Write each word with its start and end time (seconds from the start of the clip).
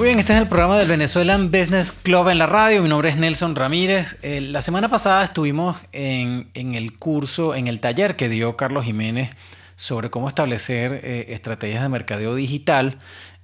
Muy 0.00 0.06
bien, 0.06 0.18
este 0.18 0.32
es 0.32 0.38
el 0.38 0.48
programa 0.48 0.78
del 0.78 0.88
Venezuelan 0.88 1.50
Business 1.50 1.92
Club 1.92 2.30
en 2.30 2.38
la 2.38 2.46
radio. 2.46 2.82
Mi 2.82 2.88
nombre 2.88 3.10
es 3.10 3.18
Nelson 3.18 3.54
Ramírez. 3.54 4.16
Eh, 4.22 4.40
la 4.40 4.62
semana 4.62 4.88
pasada 4.88 5.22
estuvimos 5.22 5.76
en, 5.92 6.48
el 6.54 6.98
curso, 6.98 7.54
en 7.54 7.66
el 7.66 7.80
taller 7.80 8.16
que 8.16 8.30
dio 8.30 8.56
Carlos 8.56 8.86
Jiménez 8.86 9.28
sobre 9.76 10.08
cómo 10.08 10.26
establecer 10.26 11.02
eh, 11.04 11.26
estrategias 11.28 11.82
de 11.82 11.90
mercadeo 11.90 12.34
digital. 12.34 12.96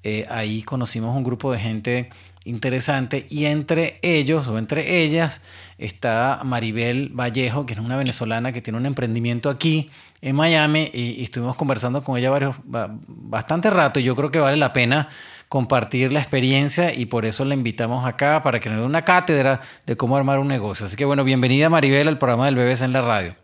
Eh, 0.03 0.25
ahí 0.31 0.63
conocimos 0.63 1.15
un 1.15 1.25
grupo 1.25 1.53
de 1.53 1.59
gente 1.59 2.09
interesante 2.47 3.27
y 3.29 3.45
entre 3.45 3.99
ellos 4.01 4.49
o 4.49 4.57
entre 4.57 5.03
ellas 5.03 5.43
está 5.77 6.41
Maribel 6.43 7.11
Vallejo, 7.11 7.67
que 7.67 7.75
es 7.75 7.81
una 7.81 7.99
venezolana 7.99 8.53
que 8.53 8.63
tiene 8.63 8.79
un 8.79 8.87
emprendimiento 8.87 9.51
aquí 9.51 9.91
en 10.23 10.35
Miami 10.35 10.91
y, 10.95 11.21
y 11.21 11.23
estuvimos 11.23 11.55
conversando 11.57 12.03
con 12.03 12.17
ella 12.17 12.31
varios, 12.31 12.57
bastante 12.65 13.69
rato 13.69 14.01
y 14.01 14.05
yo 14.05 14.17
creo 14.17 14.31
que 14.31 14.39
vale 14.39 14.57
la 14.57 14.73
pena 14.73 15.11
compartir 15.49 16.13
la 16.13 16.21
experiencia 16.21 16.93
y 16.93 17.07
por 17.07 17.25
eso 17.25 17.45
la 17.45 17.55
invitamos 17.55 18.07
acá 18.07 18.43
para 18.43 18.61
que 18.61 18.69
nos 18.69 18.81
dé 18.81 18.87
una 18.87 19.05
cátedra 19.05 19.61
de 19.87 19.97
cómo 19.97 20.17
armar 20.17 20.39
un 20.39 20.49
negocio. 20.49 20.87
Así 20.87 20.97
que 20.97 21.05
bueno, 21.05 21.25
bienvenida 21.25 21.69
Maribel 21.69 22.09
al 22.09 22.19
programa 22.19 22.47
del 22.47 22.57
BBC 22.57 22.83
en 22.83 22.93
la 22.93 23.01
radio. 23.01 23.37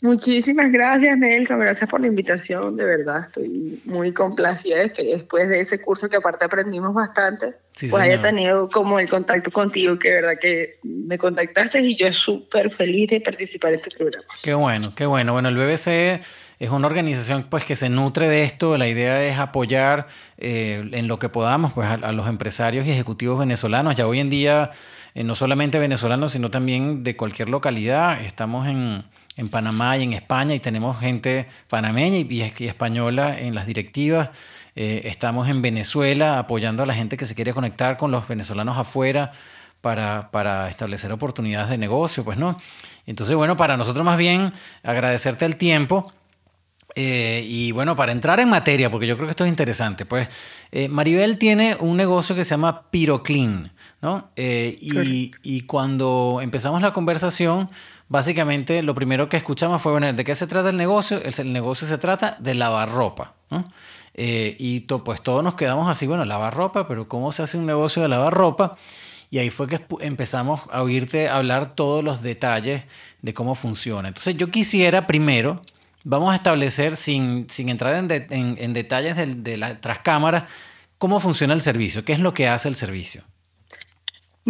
Muchísimas 0.00 0.70
gracias 0.70 1.18
Nelson, 1.18 1.58
gracias 1.58 1.90
por 1.90 2.00
la 2.00 2.06
invitación, 2.06 2.76
de 2.76 2.84
verdad, 2.84 3.24
estoy 3.26 3.82
muy 3.84 4.14
complacida 4.14 4.78
de 4.78 4.92
que 4.92 5.02
después 5.02 5.48
de 5.48 5.58
ese 5.58 5.80
curso 5.80 6.08
que 6.08 6.18
aparte 6.18 6.44
aprendimos 6.44 6.94
bastante, 6.94 7.56
pues 7.80 7.94
haya 7.94 8.20
tenido 8.20 8.68
como 8.68 9.00
el 9.00 9.08
contacto 9.08 9.50
contigo, 9.50 9.98
que 9.98 10.10
de 10.10 10.14
verdad 10.14 10.38
que 10.40 10.78
me 10.84 11.18
contactaste 11.18 11.80
y 11.80 11.96
yo 11.96 12.12
súper 12.12 12.70
feliz 12.70 13.10
de 13.10 13.20
participar 13.20 13.72
en 13.72 13.80
este 13.80 13.90
programa. 13.96 14.26
Qué 14.40 14.54
bueno, 14.54 14.94
qué 14.94 15.04
bueno. 15.04 15.32
Bueno, 15.32 15.48
el 15.48 15.56
BBC 15.56 16.20
es 16.58 16.70
una 16.70 16.88
organización 16.88 17.46
pues 17.48 17.64
que 17.64 17.76
se 17.76 17.88
nutre 17.88 18.28
de 18.28 18.42
esto. 18.42 18.76
La 18.76 18.88
idea 18.88 19.22
es 19.22 19.38
apoyar 19.38 20.08
eh, 20.38 20.88
en 20.92 21.06
lo 21.06 21.18
que 21.18 21.28
podamos 21.28 21.72
pues, 21.72 21.88
a, 21.88 22.12
los 22.12 22.28
empresarios 22.28 22.86
y 22.86 22.90
ejecutivos 22.90 23.38
venezolanos. 23.38 23.94
Ya 23.94 24.06
hoy 24.06 24.18
en 24.18 24.28
día, 24.28 24.72
eh, 25.14 25.22
no 25.22 25.34
solamente 25.36 25.78
venezolanos, 25.78 26.32
sino 26.32 26.50
también 26.50 27.04
de 27.04 27.16
cualquier 27.16 27.48
localidad. 27.48 28.20
Estamos 28.22 28.66
en, 28.66 29.04
en 29.36 29.48
Panamá 29.48 29.96
y 29.96 30.02
en 30.02 30.12
España 30.14 30.54
y 30.54 30.58
tenemos 30.58 30.98
gente 30.98 31.46
panameña 31.68 32.18
y, 32.18 32.40
española 32.66 33.38
en 33.38 33.54
las 33.54 33.66
directivas. 33.66 34.30
Eh, 34.74 35.02
estamos 35.04 35.48
en 35.48 35.62
Venezuela 35.62 36.40
apoyando 36.40 36.82
a 36.82 36.86
la 36.86 36.94
gente 36.94 37.16
que 37.16 37.26
se 37.26 37.36
quiere 37.36 37.54
conectar 37.54 37.96
con 37.96 38.10
los 38.10 38.26
venezolanos 38.26 38.76
afuera 38.76 39.30
para, 39.80 40.32
para, 40.32 40.68
establecer 40.68 41.12
oportunidades 41.12 41.70
de 41.70 41.78
negocio, 41.78 42.24
pues 42.24 42.36
no. 42.36 42.60
Entonces, 43.06 43.36
bueno, 43.36 43.56
para 43.56 43.76
nosotros 43.76 44.04
más 44.04 44.18
bien 44.18 44.52
agradecerte 44.82 45.44
el 45.44 45.54
tiempo 45.54 46.12
eh, 46.94 47.44
y 47.46 47.72
bueno, 47.72 47.94
para 47.96 48.12
entrar 48.12 48.40
en 48.40 48.48
materia, 48.48 48.90
porque 48.90 49.06
yo 49.06 49.16
creo 49.16 49.26
que 49.26 49.32
esto 49.32 49.44
es 49.44 49.50
interesante, 49.50 50.06
pues 50.06 50.28
eh, 50.72 50.88
Maribel 50.88 51.38
tiene 51.38 51.76
un 51.80 51.96
negocio 51.96 52.34
que 52.34 52.44
se 52.44 52.50
llama 52.50 52.90
Piroclean, 52.90 53.72
¿no? 54.00 54.30
Eh, 54.36 54.76
y, 54.80 55.30
y, 55.42 55.60
cuando 55.62 56.40
empezamos 56.42 56.80
la 56.80 56.92
conversación, 56.92 57.68
básicamente 58.08 58.82
lo 58.82 58.94
primero 58.94 59.28
que 59.28 59.36
escuchamos 59.36 59.82
fue, 59.82 59.92
bueno, 59.92 60.12
¿de 60.12 60.24
qué 60.24 60.34
se 60.34 60.46
trata 60.46 60.70
el 60.70 60.76
negocio? 60.76 61.20
El, 61.22 61.34
el 61.38 61.52
negocio 61.52 61.86
se 61.86 61.98
trata 61.98 62.36
de 62.40 62.54
lavar 62.54 62.90
ropa, 62.90 63.34
¿no? 63.50 63.64
y 64.20 64.80
pues 64.80 65.22
todos 65.22 65.44
nos 65.44 65.54
quedamos 65.54 65.88
así, 65.88 66.08
bueno, 66.08 66.24
lavar 66.24 66.52
ropa, 66.52 66.88
pero 66.88 67.06
¿cómo 67.06 67.30
se 67.30 67.44
hace 67.44 67.56
un 67.56 67.66
negocio 67.66 68.02
de 68.02 68.08
lavar 68.08 68.34
ropa? 68.34 68.76
Y 69.30 69.38
ahí 69.38 69.48
fue 69.48 69.68
que 69.68 69.80
empezamos 70.00 70.62
a 70.72 70.82
oírte 70.82 71.28
hablar 71.28 71.76
todos 71.76 72.02
los 72.02 72.20
detalles 72.20 72.82
de 73.22 73.32
cómo 73.32 73.54
funciona. 73.54 74.08
Entonces 74.08 74.36
yo 74.36 74.50
quisiera 74.50 75.06
primero 75.06 75.62
vamos 76.08 76.32
a 76.32 76.36
establecer, 76.36 76.96
sin, 76.96 77.46
entrar 77.58 77.94
en, 78.10 78.72
detalles 78.72 79.14
de, 79.14 79.26
de 79.26 79.56
la 79.58 79.78
trascámara, 79.78 80.48
cómo 80.96 81.20
funciona 81.20 81.52
el 81.52 81.60
servicio, 81.60 82.02
qué 82.04 82.14
es 82.14 82.18
lo 82.18 82.32
que 82.32 82.48
hace 82.48 82.68
el 82.68 82.76
servicio. 82.76 83.24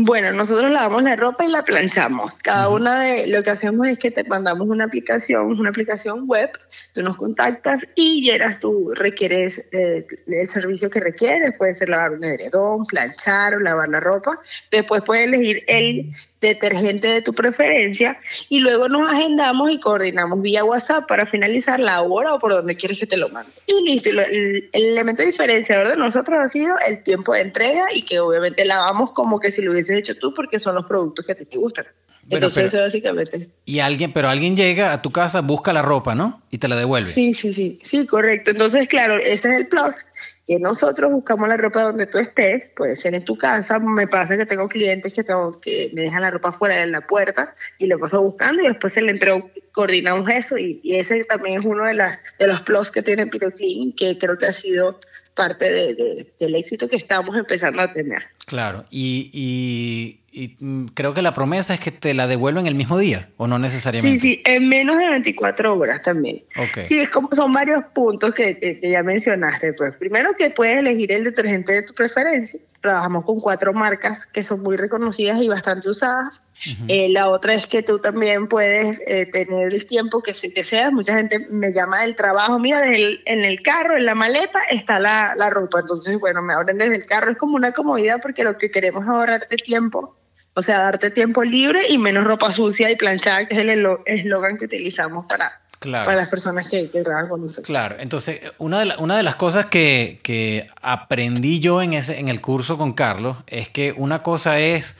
Bueno, 0.01 0.33
nosotros 0.33 0.71
lavamos 0.71 1.03
la 1.03 1.17
ropa 1.17 1.45
y 1.45 1.49
la 1.51 1.65
planchamos. 1.65 2.39
Cada 2.39 2.69
una 2.69 3.03
de 3.03 3.27
lo 3.27 3.43
que 3.43 3.51
hacemos 3.51 3.89
es 3.89 3.99
que 3.99 4.13
te 4.13 4.23
mandamos 4.23 4.69
una 4.69 4.85
aplicación, 4.85 5.59
una 5.59 5.71
aplicación 5.71 6.29
web, 6.29 6.53
tú 6.93 7.03
nos 7.03 7.17
contactas 7.17 7.85
y 7.97 8.23
llegas 8.23 8.61
tú, 8.61 8.93
requieres 8.95 9.69
eh, 9.73 10.07
el 10.29 10.47
servicio 10.47 10.89
que 10.89 11.01
requieres, 11.01 11.55
puede 11.59 11.75
ser 11.75 11.89
lavar 11.89 12.13
un 12.13 12.23
edredón, 12.23 12.85
planchar 12.85 13.57
o 13.57 13.59
lavar 13.59 13.89
la 13.89 13.99
ropa. 13.99 14.39
Después 14.71 15.03
puedes 15.03 15.27
elegir 15.27 15.65
el 15.67 16.13
detergente 16.41 17.09
de 17.09 17.23
tu 17.23 17.33
preferencia 17.35 18.19
y 18.49 18.61
luego 18.61 18.89
nos 18.89 19.11
agendamos 19.11 19.71
y 19.71 19.81
coordinamos 19.81 20.41
vía 20.41 20.65
WhatsApp 20.65 21.07
para 21.09 21.27
finalizar 21.27 21.81
la 21.81 22.03
hora 22.03 22.35
o 22.35 22.39
por 22.39 22.53
donde 22.53 22.77
quieres 22.77 23.01
que 23.01 23.07
te 23.07 23.17
lo 23.17 23.29
mande. 23.29 23.53
Y 23.67 23.85
listo, 23.85 24.11
el, 24.11 24.71
elemento 24.73 25.23
diferenciador 25.23 25.89
de 25.89 25.97
nosotros 25.97 26.39
ha 26.41 26.49
sido 26.49 26.75
el 26.89 27.03
tiempo 27.03 27.33
de 27.33 27.43
entrega 27.43 27.87
y 27.95 28.03
que 28.03 28.21
obviamente 28.21 28.65
lavamos 28.65 29.13
como 29.13 29.41
que 29.41 29.51
si 29.51 29.63
lo 29.63 29.73
hubieses 29.73 29.99
hecho 29.99 30.17
tú 30.17 30.33
porque 30.35 30.59
son 30.59 30.75
los 30.75 30.87
productos 30.87 31.25
que 31.25 31.33
a 31.33 31.35
ti 31.35 31.45
te 31.45 31.59
gustan. 31.59 31.87
Entonces, 32.31 32.67
eso 32.67 32.83
básicamente. 32.83 33.49
Y 33.65 33.81
alguien, 33.81 34.13
pero 34.13 34.29
alguien 34.29 34.57
llega 34.57 34.93
a 34.93 35.01
tu 35.01 35.11
casa, 35.11 35.41
busca 35.41 35.73
la 35.73 35.83
ropa, 35.83 36.15
¿no? 36.15 36.43
Y 36.51 36.59
te 36.59 36.69
la 36.69 36.77
devuelve. 36.77 37.09
Sí, 37.11 37.33
sí, 37.33 37.53
sí, 37.53 37.79
sí, 37.81 38.07
correcto. 38.07 38.51
Entonces, 38.51 38.87
claro, 38.89 39.17
ese 39.17 39.49
es 39.49 39.55
el 39.61 39.69
plus, 39.69 40.07
que 40.47 40.59
nosotros 40.59 41.11
buscamos 41.11 41.49
la 41.49 41.57
ropa 41.57 41.83
donde 41.83 42.07
tú 42.07 42.19
estés, 42.19 42.73
puede 42.77 42.97
ser 42.97 43.15
en 43.15 43.25
tu 43.25 43.37
casa. 43.37 43.79
Me 43.79 44.07
pasa 44.09 44.37
que 44.37 44.45
tengo 44.45 44.69
clientes 44.69 45.15
que, 45.15 45.25
tengo, 45.25 45.51
que 45.53 45.91
me 45.95 46.03
dejan 46.03 46.23
la 46.23 46.31
ropa 46.31 46.53
fuera 46.53 46.77
de 46.77 46.87
la 46.87 47.07
puerta 47.07 47.55
y 47.79 47.87
le 47.87 47.97
paso 47.97 48.23
buscando 48.23 48.63
y 48.63 48.67
después 48.67 48.93
se 48.93 49.01
le 49.01 49.13
entrego, 49.13 49.51
coordinamos 49.73 50.29
eso. 50.31 50.59
Y, 50.59 50.81
ese 50.85 51.25
también 51.25 51.59
es 51.59 51.65
uno 51.65 51.87
de, 51.87 51.95
las, 51.95 52.19
de 52.39 52.47
los 52.47 52.61
plus 52.61 52.91
que 52.91 53.03
tiene 53.03 53.27
Piroclean, 53.27 53.93
que 53.93 54.19
creo 54.19 54.37
que 54.37 54.47
ha 54.47 54.53
sido 54.53 55.01
parte 55.35 55.71
de, 55.71 56.33
del 56.39 56.55
éxito 56.57 56.89
que 56.89 56.97
estamos 56.97 57.37
empezando 57.37 57.81
a 57.81 57.93
tener. 57.93 58.25
Claro, 58.45 58.85
y, 58.91 59.31
y 59.33 60.21
y 60.39 60.57
mm, 60.61 60.87
creo 60.95 61.15
que 61.15 61.21
la 61.21 61.33
promesa 61.33 61.75
es 61.75 61.81
que 61.81 61.91
te 61.91 62.15
la 62.15 62.29
devuelven 62.29 62.69
el 62.69 62.77
mismo 62.77 62.97
día, 62.97 63.29
o 63.39 63.49
no 63.49 63.59
necesariamente. 63.59 64.19
Sí, 64.21 64.37
sí, 64.37 64.43
en 64.45 64.69
menos 64.69 64.97
de 64.97 65.09
24 65.09 65.77
horas 65.77 66.01
también. 66.01 66.45
Okay. 66.57 66.85
Sí, 66.85 67.01
es 67.01 67.09
como 67.09 67.29
son 67.33 67.53
varios 67.53 67.83
puntos 67.93 68.37
que, 68.37 68.79
ya 68.81 69.03
mencionaste. 69.03 69.73
Pues 69.73 69.97
primero 69.97 70.31
que 70.39 70.51
puedes 70.51 70.79
elegir 70.79 71.11
el 71.11 71.25
detergente 71.25 71.73
de 71.73 71.83
tu 71.83 71.93
preferencia. 71.93 72.61
Trabajamos 72.81 73.25
con 73.25 73.41
cuatro 73.41 73.73
marcas 73.73 74.27
que 74.27 74.45
son 74.45 74.63
muy 74.63 74.77
reconocidas 74.77 75.43
y 75.43 75.49
bastante 75.49 75.91
usadas. 75.91 76.43
Eh, 76.87 77.09
la 77.09 77.31
otra 77.31 77.55
es 77.55 77.67
que 77.67 77.83
tú 77.83 77.99
también 77.99 78.47
puedes 78.47 79.03
eh, 79.09 79.27
tener 79.27 79.75
el 79.75 79.87
tiempo 79.87 80.23
que, 80.23 80.33
que 80.33 80.63
sea. 80.63 80.93
Mucha 80.93 81.17
gente 81.17 81.47
me 81.51 81.73
llama 81.73 82.03
del 82.03 82.15
trabajo, 82.15 82.61
mira, 82.61 82.87
en 82.87 83.45
el 83.45 83.63
carro, 83.63 83.97
en 83.97 84.07
la 84.07 84.15
maleta 84.15 84.61
está 84.71 85.01
la, 85.01 85.35
la 85.37 85.51
ropa. 85.51 85.81
Entonces, 85.81 86.17
bueno, 86.21 86.43
me 86.43 86.55
abren 86.55 86.79
desde 86.79 86.95
el 86.95 87.07
carro. 87.07 87.33
Es 87.33 87.37
como 87.37 87.57
una 87.57 87.73
comodidad 87.73 88.21
porque 88.23 88.45
lo 88.45 88.57
que 88.57 88.71
queremos 88.71 89.03
es 89.03 89.09
ahorrarte 89.09 89.57
tiempo 89.57 90.15
o 90.59 90.63
sea, 90.63 90.79
darte 90.79 91.13
tiempo 91.13 91.45
libre 91.45 91.87
y 91.89 91.99
menos 91.99 92.25
ropa 92.25 92.51
sucia 92.51 92.91
y 92.91 92.97
planchada, 92.97 93.47
que 93.47 93.55
es 93.55 93.61
el 93.61 93.87
eslogan 94.07 94.59
que 94.59 94.65
utilizamos 94.65 95.25
para, 95.27 95.61
para 95.79 96.17
las 96.17 96.29
personas 96.29 96.69
que, 96.69 96.91
que, 96.91 97.05
trabajan 97.05 97.29
con 97.29 97.43
nosotros. 97.43 97.67
Claro, 97.67 97.95
entonces 98.01 98.41
una 98.59 98.81
de, 98.81 98.93
una 98.99 99.17
de 99.17 99.23
las 99.23 99.37
cosas 99.37 99.67
que, 99.67 100.19
que, 100.25 100.67
aprendí 100.83 101.61
yo 101.61 101.81
en, 101.81 101.93
ese, 101.93 102.19
en 102.19 102.27
el 102.27 102.41
curso 102.41 102.77
con 102.77 102.93
Carlos 102.93 103.39
es 103.47 103.69
que 103.69 103.95
una 103.97 104.25
cosa 104.25 104.59
es 104.59 104.97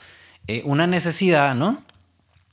eh, 0.47 0.61
una 0.63 0.87
necesidad, 0.87 1.55
¿no? 1.55 1.83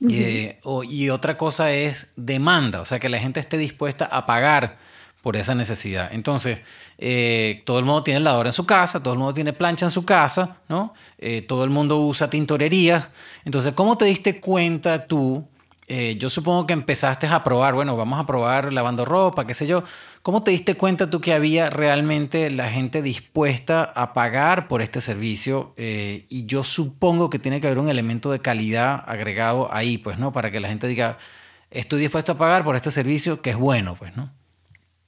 Eh, 0.09 0.59
y 0.89 1.09
otra 1.09 1.37
cosa 1.37 1.71
es 1.71 2.11
demanda, 2.17 2.81
o 2.81 2.85
sea, 2.85 2.99
que 2.99 3.07
la 3.07 3.19
gente 3.19 3.39
esté 3.39 3.57
dispuesta 3.57 4.05
a 4.05 4.25
pagar 4.25 4.77
por 5.21 5.35
esa 5.35 5.55
necesidad. 5.55 6.09
Entonces, 6.13 6.59
eh, 6.97 7.61
todo 7.65 7.79
el 7.79 7.85
mundo 7.85 8.03
tiene 8.03 8.19
lavadora 8.19 8.49
en 8.49 8.53
su 8.53 8.65
casa, 8.65 9.01
todo 9.01 9.13
el 9.13 9.19
mundo 9.19 9.33
tiene 9.33 9.53
plancha 9.53 9.85
en 9.85 9.91
su 9.91 10.05
casa, 10.05 10.57
¿no? 10.69 10.93
Eh, 11.17 11.41
todo 11.41 11.63
el 11.63 11.69
mundo 11.69 11.97
usa 11.99 12.29
tintorerías. 12.29 13.11
Entonces, 13.43 13.73
¿cómo 13.73 13.97
te 13.97 14.05
diste 14.05 14.39
cuenta 14.39 15.05
tú? 15.05 15.47
Eh, 15.89 16.17
yo 16.19 16.29
supongo 16.29 16.67
que 16.67 16.73
empezaste 16.73 17.27
a 17.27 17.43
probar, 17.43 17.73
bueno, 17.73 17.95
vamos 17.95 18.19
a 18.19 18.25
probar 18.25 18.73
lavando 18.73 19.05
ropa, 19.05 19.47
qué 19.47 19.53
sé 19.53 19.67
yo. 19.67 19.83
¿Cómo 20.21 20.43
te 20.43 20.51
diste 20.51 20.75
cuenta 20.75 21.09
tú 21.09 21.21
que 21.21 21.33
había 21.33 21.69
realmente 21.69 22.49
la 22.49 22.69
gente 22.69 23.01
dispuesta 23.01 23.83
a 23.83 24.13
pagar 24.13 24.67
por 24.67 24.81
este 24.81 25.01
servicio? 25.01 25.73
y 25.77 26.45
yo 26.45 26.63
supongo 26.63 27.29
que 27.29 27.39
tiene 27.39 27.61
que 27.61 27.67
haber 27.67 27.79
un 27.79 27.89
elemento 27.89 28.31
de 28.31 28.39
calidad 28.39 29.03
agregado 29.07 29.73
ahí, 29.73 29.97
pues, 29.97 30.19
¿no? 30.19 30.33
Para 30.33 30.51
que 30.51 30.59
la 30.59 30.67
gente 30.67 30.87
diga, 30.87 31.17
estoy 31.71 32.01
dispuesto 32.01 32.33
a 32.33 32.37
pagar 32.37 32.63
por 32.63 32.75
este 32.75 32.91
servicio 32.91 33.41
que 33.41 33.51
es 33.51 33.57
bueno, 33.57 33.95
pues, 33.95 34.15
¿no? 34.15 34.31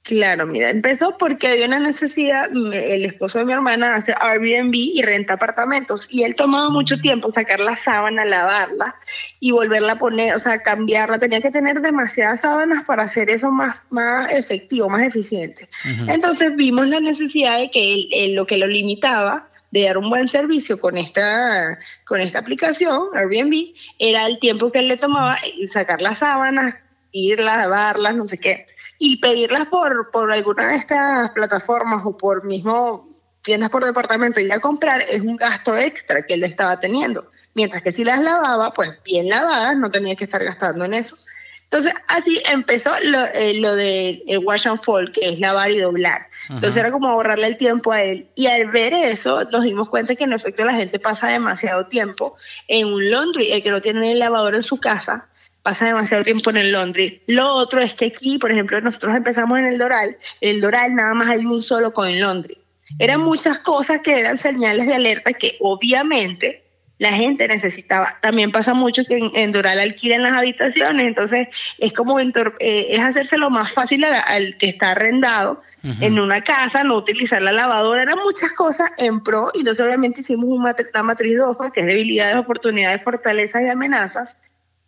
Claro, 0.02 0.46
mira, 0.46 0.70
empezó 0.70 1.18
porque 1.18 1.48
había 1.48 1.66
una 1.66 1.78
necesidad, 1.78 2.48
el 2.50 3.04
esposo 3.04 3.38
de 3.38 3.44
mi 3.44 3.52
hermana 3.52 3.94
hace 3.94 4.14
Airbnb 4.18 4.74
y 4.74 5.02
renta 5.02 5.34
apartamentos 5.34 6.08
y 6.10 6.24
él 6.24 6.36
tomaba 6.36 6.70
mucho 6.70 6.98
tiempo 6.98 7.30
sacar 7.30 7.60
la 7.60 7.76
sábana, 7.76 8.24
lavarla 8.24 8.96
y 9.40 9.50
volverla 9.50 9.92
a 9.92 9.98
poner, 9.98 10.34
o 10.34 10.38
sea, 10.38 10.62
cambiarla, 10.62 11.18
tenía 11.18 11.42
que 11.42 11.50
tener 11.50 11.82
demasiadas 11.82 12.40
sábanas 12.40 12.84
para 12.84 13.02
hacer 13.02 13.28
eso 13.28 13.52
más, 13.52 13.82
más 13.90 14.32
efectivo, 14.32 14.88
más 14.88 15.02
eficiente. 15.02 15.68
Entonces 16.08 16.56
vimos 16.56 16.88
la 16.88 17.00
necesidad 17.00 17.58
de 17.58 17.70
que 17.70 18.08
él, 18.10 18.34
lo 18.34 18.46
que 18.46 18.56
lo 18.56 18.66
limitaba 18.66 19.50
de 19.70 19.84
dar 19.84 19.98
un 19.98 20.08
buen 20.08 20.28
servicio 20.28 20.80
con 20.80 20.96
esta, 20.96 21.78
con 22.06 22.20
esta 22.20 22.38
aplicación, 22.38 23.08
Airbnb, 23.14 23.74
era 23.98 24.26
el 24.26 24.38
tiempo 24.38 24.72
que 24.72 24.78
él 24.78 24.88
le 24.88 24.96
tomaba 24.96 25.36
sacar 25.66 26.00
las 26.00 26.18
sábanas, 26.18 26.78
irlas, 27.12 27.56
lavarlas, 27.56 28.14
no 28.14 28.26
sé 28.26 28.38
qué, 28.38 28.66
y 28.98 29.18
pedirlas 29.18 29.66
por, 29.66 30.10
por 30.10 30.32
alguna 30.32 30.68
de 30.68 30.76
estas 30.76 31.30
plataformas 31.30 32.04
o 32.04 32.16
por 32.16 32.44
mismo 32.44 33.08
tiendas 33.42 33.70
por 33.70 33.84
departamento 33.84 34.40
y 34.40 34.44
ir 34.44 34.52
a 34.52 34.60
comprar 34.60 35.00
es 35.00 35.20
un 35.22 35.36
gasto 35.36 35.76
extra 35.76 36.24
que 36.26 36.34
él 36.34 36.44
estaba 36.44 36.78
teniendo. 36.78 37.30
Mientras 37.54 37.82
que 37.82 37.92
si 37.92 38.04
las 38.04 38.20
lavaba, 38.20 38.72
pues 38.72 38.92
bien 39.04 39.28
lavadas, 39.28 39.76
no 39.76 39.90
tenía 39.90 40.14
que 40.14 40.24
estar 40.24 40.42
gastando 40.44 40.84
en 40.84 40.94
eso. 40.94 41.16
Entonces, 41.64 41.94
así 42.08 42.40
empezó 42.50 42.90
lo, 43.04 43.24
eh, 43.32 43.54
lo 43.54 43.76
de 43.76 44.24
el 44.26 44.38
wash 44.38 44.66
and 44.66 44.78
fall, 44.78 45.12
que 45.12 45.28
es 45.28 45.38
lavar 45.38 45.70
y 45.70 45.78
doblar. 45.78 46.26
Entonces, 46.48 46.76
era 46.76 46.90
como 46.90 47.08
ahorrarle 47.08 47.46
el 47.46 47.56
tiempo 47.56 47.92
a 47.92 48.02
él. 48.02 48.28
Y 48.34 48.48
al 48.48 48.72
ver 48.72 48.92
eso, 48.92 49.44
nos 49.44 49.62
dimos 49.62 49.88
cuenta 49.88 50.16
que 50.16 50.24
en 50.24 50.32
efecto 50.32 50.64
la 50.64 50.74
gente 50.74 50.98
pasa 50.98 51.28
demasiado 51.28 51.86
tiempo 51.86 52.36
en 52.66 52.88
un 52.88 53.08
laundry. 53.08 53.52
El 53.52 53.62
que 53.62 53.70
no 53.70 53.80
tiene 53.80 54.10
el 54.10 54.18
lavador 54.18 54.56
en 54.56 54.64
su 54.64 54.80
casa, 54.80 55.28
pasa 55.70 55.86
demasiado 55.86 56.24
tiempo 56.24 56.50
en 56.50 56.56
el 56.56 56.72
laundry. 56.72 57.22
Lo 57.28 57.54
otro 57.54 57.80
es 57.80 57.94
que 57.94 58.06
aquí, 58.06 58.38
por 58.38 58.50
ejemplo, 58.50 58.80
nosotros 58.80 59.14
empezamos 59.14 59.56
en 59.60 59.66
el 59.66 59.78
Doral. 59.78 60.16
En 60.40 60.56
el 60.56 60.60
Doral 60.60 60.96
nada 60.96 61.14
más 61.14 61.28
hay 61.28 61.46
un 61.46 61.62
solo 61.62 61.92
coin 61.92 62.18
laundry. 62.18 62.58
Eran 62.98 63.20
muchas 63.20 63.60
cosas 63.60 64.00
que 64.00 64.18
eran 64.18 64.36
señales 64.36 64.88
de 64.88 64.94
alerta 64.94 65.32
que 65.32 65.58
obviamente 65.60 66.64
la 66.98 67.12
gente 67.12 67.46
necesitaba. 67.46 68.08
También 68.20 68.50
pasa 68.50 68.74
mucho 68.74 69.04
que 69.04 69.30
en, 69.32 69.52
Doral 69.52 69.78
alquilan 69.78 70.24
las 70.24 70.32
habitaciones, 70.32 71.06
entonces 71.06 71.46
es 71.78 71.92
como 71.92 72.18
eh, 72.18 72.32
es 72.58 72.98
hacérselo 72.98 73.48
más 73.48 73.72
fácil 73.72 74.04
al, 74.04 74.58
que 74.58 74.66
está 74.70 74.90
arrendado 74.90 75.62
en 76.00 76.18
una 76.18 76.40
casa, 76.40 76.82
no 76.82 76.96
utilizar 76.96 77.40
la 77.40 77.52
lavadora, 77.52 78.02
eran 78.02 78.18
muchas 78.18 78.52
cosas 78.54 78.90
en 78.98 79.22
pro, 79.22 79.50
y 79.54 79.60
entonces 79.60 79.86
obviamente 79.86 80.20
hicimos 80.20 80.46
una, 80.50 80.74
matriz 81.04 81.36
de 81.36 81.42
OFA, 81.42 81.70
que 81.70 81.80
es 81.80 81.86
debilidades, 81.86 82.36
oportunidades, 82.36 83.02
fortalezas 83.02 83.62
y 83.62 83.68
amenazas 83.68 84.42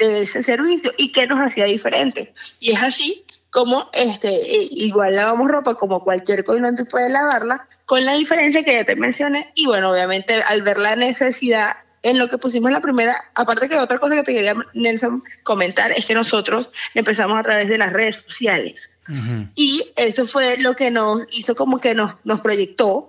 de 0.07 0.21
ese 0.23 0.43
servicio, 0.43 0.93
y 0.97 1.13
qué 1.13 1.27
nos 1.27 1.41
hacía 1.41 1.65
diferente. 1.65 2.33
Y 2.59 2.73
es 2.73 2.83
así 2.83 3.25
como 3.51 3.91
este, 3.93 4.31
igual 4.71 5.17
lavamos 5.17 5.49
ropa 5.49 5.75
como 5.75 6.03
cualquier 6.03 6.45
coinante 6.45 6.85
puede 6.85 7.11
lavarla, 7.11 7.69
con 7.85 8.05
la 8.05 8.15
diferencia 8.15 8.65
que 8.65 8.73
ya 8.73 8.85
te 8.85 8.97
mencioné, 8.97 9.53
y 9.55 9.67
bueno, 9.67 9.91
obviamente 9.91 10.43
al 10.43 10.63
ver 10.63 10.79
la 10.79 10.97
necesidad 10.97 11.77
en 12.03 12.19
lo 12.19 12.29
que 12.29 12.39
pusimos 12.39 12.71
la 12.71 12.81
primera, 12.81 13.17
aparte 13.35 13.69
que 13.69 13.77
otra 13.77 13.99
cosa 13.99 14.17
que 14.17 14.23
te 14.25 14.35
quería, 14.35 14.55
Nelson, 14.75 15.23
comentar 15.45 15.93
es 15.93 16.07
que 16.07 16.15
nosotros 16.15 16.71
empezamos 16.95 17.39
a 17.39 17.43
través 17.43 17.69
de 17.69 17.79
las 17.79 17.93
redes 17.93 18.17
sociales. 18.27 18.91
Y 19.55 19.85
eso 19.97 20.27
fue 20.27 20.57
lo 20.59 20.75
que 20.75 20.91
nos 20.91 21.27
hizo 21.33 21.55
como 21.55 21.79
que 21.79 21.95
nos, 21.95 22.17
nos 22.25 22.41
proyectó. 22.41 23.09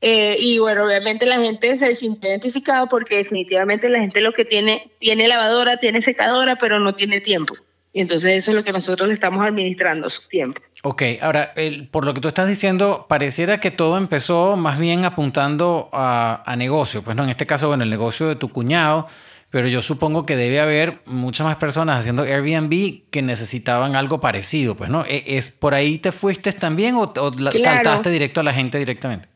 Eh, 0.00 0.36
y 0.38 0.58
bueno, 0.58 0.84
obviamente 0.84 1.26
la 1.26 1.40
gente 1.40 1.76
se 1.76 1.94
sintió 1.94 2.30
identificada 2.30 2.86
porque 2.86 3.16
definitivamente 3.16 3.88
la 3.88 4.00
gente 4.00 4.20
lo 4.20 4.32
que 4.32 4.44
tiene, 4.44 4.92
tiene 5.00 5.26
lavadora, 5.26 5.78
tiene 5.78 6.02
secadora, 6.02 6.56
pero 6.56 6.78
no 6.78 6.94
tiene 6.94 7.20
tiempo. 7.20 7.54
Y 7.92 8.02
entonces 8.02 8.36
eso 8.36 8.52
es 8.52 8.56
lo 8.56 8.64
que 8.64 8.72
nosotros 8.72 9.08
le 9.08 9.14
estamos 9.14 9.44
administrando, 9.44 10.08
su 10.08 10.22
tiempo. 10.28 10.62
Ok, 10.84 11.02
ahora, 11.20 11.52
por 11.90 12.04
lo 12.04 12.14
que 12.14 12.20
tú 12.20 12.28
estás 12.28 12.46
diciendo, 12.46 13.06
pareciera 13.08 13.58
que 13.58 13.72
todo 13.72 13.98
empezó 13.98 14.56
más 14.56 14.78
bien 14.78 15.04
apuntando 15.04 15.88
a, 15.92 16.42
a, 16.46 16.54
negocio. 16.54 17.02
Pues 17.02 17.16
no, 17.16 17.24
en 17.24 17.30
este 17.30 17.46
caso, 17.46 17.66
bueno, 17.66 17.82
el 17.82 17.90
negocio 17.90 18.28
de 18.28 18.36
tu 18.36 18.50
cuñado, 18.50 19.08
pero 19.50 19.66
yo 19.66 19.80
supongo 19.80 20.26
que 20.26 20.36
debe 20.36 20.60
haber 20.60 21.00
muchas 21.06 21.46
más 21.46 21.56
personas 21.56 21.98
haciendo 21.98 22.22
Airbnb 22.22 23.10
que 23.10 23.22
necesitaban 23.22 23.96
algo 23.96 24.20
parecido. 24.20 24.76
Pues 24.76 24.90
no, 24.90 25.04
¿E, 25.06 25.24
¿es 25.26 25.50
por 25.50 25.74
ahí 25.74 25.98
te 25.98 26.12
fuiste 26.12 26.52
también 26.52 26.94
o, 26.94 27.12
saltaste 27.52 28.10
directo 28.10 28.40
a 28.40 28.44
la 28.44 28.52
gente 28.52 28.78
directamente? 28.78 29.28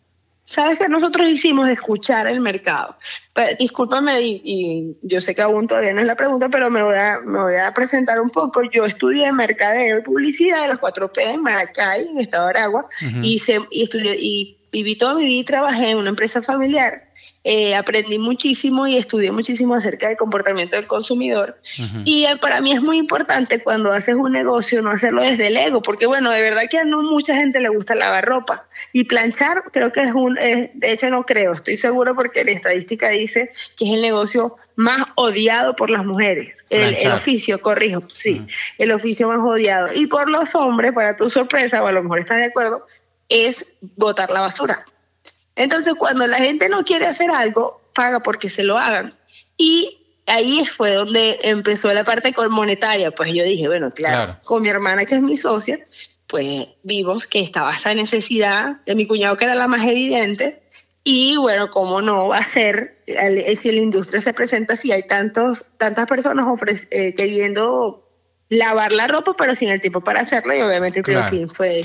¿Sabes 0.44 0.81
qué 0.81 0.89
nosotros 0.89 1.29
hicimos? 1.29 1.69
Escuchar 1.69 2.27
el 2.27 2.41
mercado. 2.41 2.97
discúlpame, 3.59 4.21
y, 4.21 4.97
yo 5.03 5.21
sé 5.21 5.35
que 5.35 5.43
aún 5.43 5.67
todavía 5.67 5.93
no 5.93 6.00
es 6.00 6.06
la 6.06 6.17
pregunta, 6.17 6.49
pero 6.49 6.71
me 6.71 6.83
voy, 6.83 6.97
a, 6.97 7.21
me 7.25 7.41
voy 7.41 7.55
a 7.55 7.73
presentar 7.73 8.21
un 8.21 8.31
poco. 8.31 8.62
Yo 8.62 8.85
estudié 8.85 9.33
mercadeo 9.33 9.99
y 9.99 10.03
publicidad 10.03 10.62
de 10.62 10.69
los 10.69 10.81
4P 10.81 11.35
en 11.35 11.43
Maracay, 11.43 12.09
en 12.09 12.19
Estado 12.19 12.44
de 12.44 12.50
Aragua, 12.50 12.89
y, 13.23 13.41
y, 13.71 13.83
estudié, 13.83 14.17
y 14.19 14.59
viví 14.73 14.97
toda 14.97 15.15
mi 15.15 15.25
vida 15.25 15.41
y 15.41 15.44
trabajé 15.44 15.91
en 15.91 15.99
una 15.99 16.11
empresa 16.11 16.43
familiar 16.43 17.12
eh, 17.44 17.75
aprendí 17.75 18.19
muchísimo 18.19 18.87
y 18.87 18.97
estudié 18.97 19.33
muchísimo 19.33 19.75
acerca 19.75 20.09
del 20.09 20.17
comportamiento 20.17 20.77
del 20.77 20.87
consumidor. 20.87 21.59
Y 22.05 22.25
eh, 22.25 22.37
para 22.41 22.61
mí 22.61 22.73
es 22.73 22.83
muy 22.83 22.99
importante 22.99 23.62
cuando 23.62 23.93
haces 23.93 24.15
un 24.15 24.33
negocio 24.33 24.81
no 24.81 24.91
hacerlo 24.91 25.23
desde 25.23 25.49
el 25.49 25.56
ego, 25.56 25.83
porque 25.83 26.06
bueno, 26.06 26.31
de 26.31 26.41
verdad 26.41 26.62
que 26.71 26.79
a 26.79 26.85
no 26.85 27.03
mucha 27.03 27.35
gente 27.35 27.61
le 27.61 27.69
gusta 27.69 27.94
lavar 27.94 28.25
ropa. 28.25 28.67
Y 28.93 29.05
planchar 29.05 29.65
creo 29.73 29.91
que 29.91 30.03
es 30.03 30.12
un, 30.12 30.35
de 30.35 30.93
hecho 30.93 31.11
no 31.11 31.25
creo, 31.25 31.53
estoy 31.53 31.77
seguro 31.77 32.15
porque 32.15 32.44
la 32.44 32.53
estadística 32.53 33.09
dice 33.09 33.50
que 33.77 33.87
es 33.87 33.93
el 33.93 34.03
negocio 34.03 34.56
más 34.77 35.09
odiado 35.17 35.75
por 35.75 35.91
las 35.91 36.05
mujeres. 36.05 36.65
El, 36.71 37.11
oficio, 37.12 37.61
corrijo, 37.61 38.03
sí, 38.12 38.47
el 38.79 38.93
oficio 38.93 39.29
más 39.29 39.41
odiado. 39.41 39.89
Y 39.94 40.06
por 40.06 40.31
los 40.31 40.55
hombres, 40.55 40.93
para 40.93 41.17
tu 41.17 41.29
sorpresa, 41.31 41.83
o 41.83 41.87
a 41.87 41.93
lo 41.93 42.03
mejor 42.03 42.19
estás 42.19 42.39
de 42.39 42.47
acuerdo, 42.47 42.87
es 43.29 43.67
botar 43.97 44.31
la 44.31 44.41
basura. 44.41 44.85
Entonces, 45.57 45.95
cuando 45.95 46.27
la 46.27 46.39
gente 46.39 46.69
no 46.69 46.83
quiere 46.83 47.07
hacer 47.07 47.31
algo, 47.31 47.81
paga 47.95 48.21
porque 48.21 48.49
se 48.49 48.65
lo 48.65 48.79
hagan. 48.79 49.15
Y 49.57 49.99
ahí 50.27 50.65
fue 50.65 50.95
donde 50.95 51.39
empezó 51.43 51.93
la 51.93 52.05
parte 52.05 52.33
monetaria. 52.49 53.11
Pues 53.11 53.33
yo 53.33 53.45
dije, 53.45 53.69
bueno, 53.69 53.93
claro, 53.93 54.39
con 54.45 54.63
mi 54.63 54.69
hermana, 54.69 55.05
que 55.05 55.17
es 55.17 55.23
mi 55.23 55.37
socia, 55.37 55.87
pues 56.27 56.69
vimos 56.83 57.27
que 57.27 57.41
estaba 57.41 57.75
esa 57.75 57.95
necesidad 57.95 58.81
de 58.87 58.95
mi 58.95 59.07
cuñado, 59.07 59.37
que 59.37 59.45
era 59.45 59.55
la 59.55 59.69
más 59.69 59.87
evidente. 59.87 60.63
Y 61.05 61.37
bueno, 61.37 61.71
¿cómo 61.71 62.01
no 62.01 62.29
va 62.29 62.39
a 62.39 62.45
ser 62.45 63.03
si 63.55 63.73
la 63.73 63.81
industria 63.81 64.21
se 64.21 64.33
presenta 64.33 64.77
si 64.77 64.93
hay 64.93 65.03
tantos, 65.03 65.73
tantas 65.77 66.07
personas 66.07 66.47
eh, 66.91 67.15
queriendo 67.15 68.09
lavar 68.49 68.93
la 68.93 69.09
ropa, 69.09 69.35
pero 69.37 69.55
sin 69.55 69.69
el 69.69 69.81
tiempo 69.81 70.03
para 70.03 70.21
hacerlo? 70.21 70.57
Y 70.57 70.63
obviamente 70.63 71.01
el 71.01 71.05
claro. 71.05 71.49
fue 71.49 71.85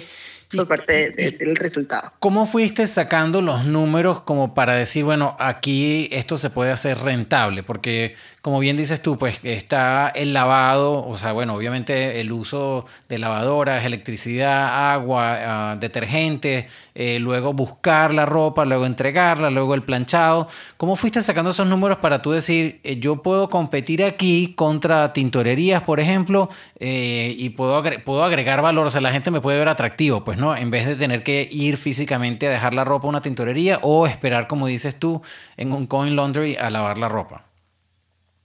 por 0.55 0.67
parte 0.67 1.11
del 1.11 1.55
resultado. 1.55 2.13
¿Cómo 2.19 2.45
fuiste 2.45 2.87
sacando 2.87 3.41
los 3.41 3.65
números 3.65 4.21
como 4.21 4.53
para 4.53 4.73
decir, 4.73 5.03
bueno, 5.03 5.35
aquí 5.39 6.07
esto 6.11 6.37
se 6.37 6.49
puede 6.49 6.71
hacer 6.71 6.97
rentable? 6.99 7.63
Porque 7.63 8.15
como 8.47 8.59
bien 8.59 8.77
dices 8.77 9.01
tú, 9.01 9.17
pues 9.17 9.39
está 9.43 10.07
el 10.07 10.31
lavado, 10.31 11.05
o 11.05 11.17
sea, 11.17 11.33
bueno, 11.33 11.53
obviamente 11.53 12.21
el 12.21 12.31
uso 12.31 12.85
de 13.09 13.17
lavadoras, 13.17 13.83
electricidad, 13.83 14.93
agua, 14.93 15.71
ah, 15.71 15.75
detergente, 15.75 16.67
eh, 16.95 17.19
luego 17.19 17.51
buscar 17.51 18.13
la 18.13 18.25
ropa, 18.25 18.63
luego 18.63 18.85
entregarla, 18.85 19.49
luego 19.49 19.75
el 19.75 19.83
planchado. 19.83 20.47
¿Cómo 20.77 20.95
fuiste 20.95 21.21
sacando 21.21 21.51
esos 21.51 21.67
números 21.67 21.97
para 21.97 22.21
tú 22.21 22.31
decir, 22.31 22.79
eh, 22.85 22.97
yo 22.99 23.21
puedo 23.21 23.49
competir 23.49 24.01
aquí 24.01 24.53
contra 24.55 25.11
tintorerías, 25.11 25.83
por 25.83 25.99
ejemplo, 25.99 26.49
eh, 26.79 27.35
y 27.37 27.49
puedo, 27.49 27.83
puedo 28.05 28.23
agregar 28.23 28.61
valor, 28.61 28.87
o 28.87 28.89
sea, 28.89 29.01
la 29.01 29.11
gente 29.11 29.29
me 29.29 29.41
puede 29.41 29.59
ver 29.59 29.67
atractivo, 29.67 30.23
pues, 30.23 30.36
¿no? 30.37 30.55
En 30.55 30.71
vez 30.71 30.85
de 30.85 30.95
tener 30.95 31.23
que 31.23 31.47
ir 31.51 31.77
físicamente 31.77 32.47
a 32.47 32.51
dejar 32.51 32.73
la 32.73 32.83
ropa 32.83 33.07
a 33.07 33.09
una 33.09 33.21
tintorería 33.21 33.79
o 33.81 34.07
esperar, 34.07 34.47
como 34.47 34.67
dices 34.67 34.97
tú, 34.97 35.21
en 35.57 35.71
un 35.71 35.87
coin 35.87 36.15
laundry 36.15 36.55
a 36.55 36.69
lavar 36.69 36.97
la 36.97 37.09
ropa. 37.09 37.47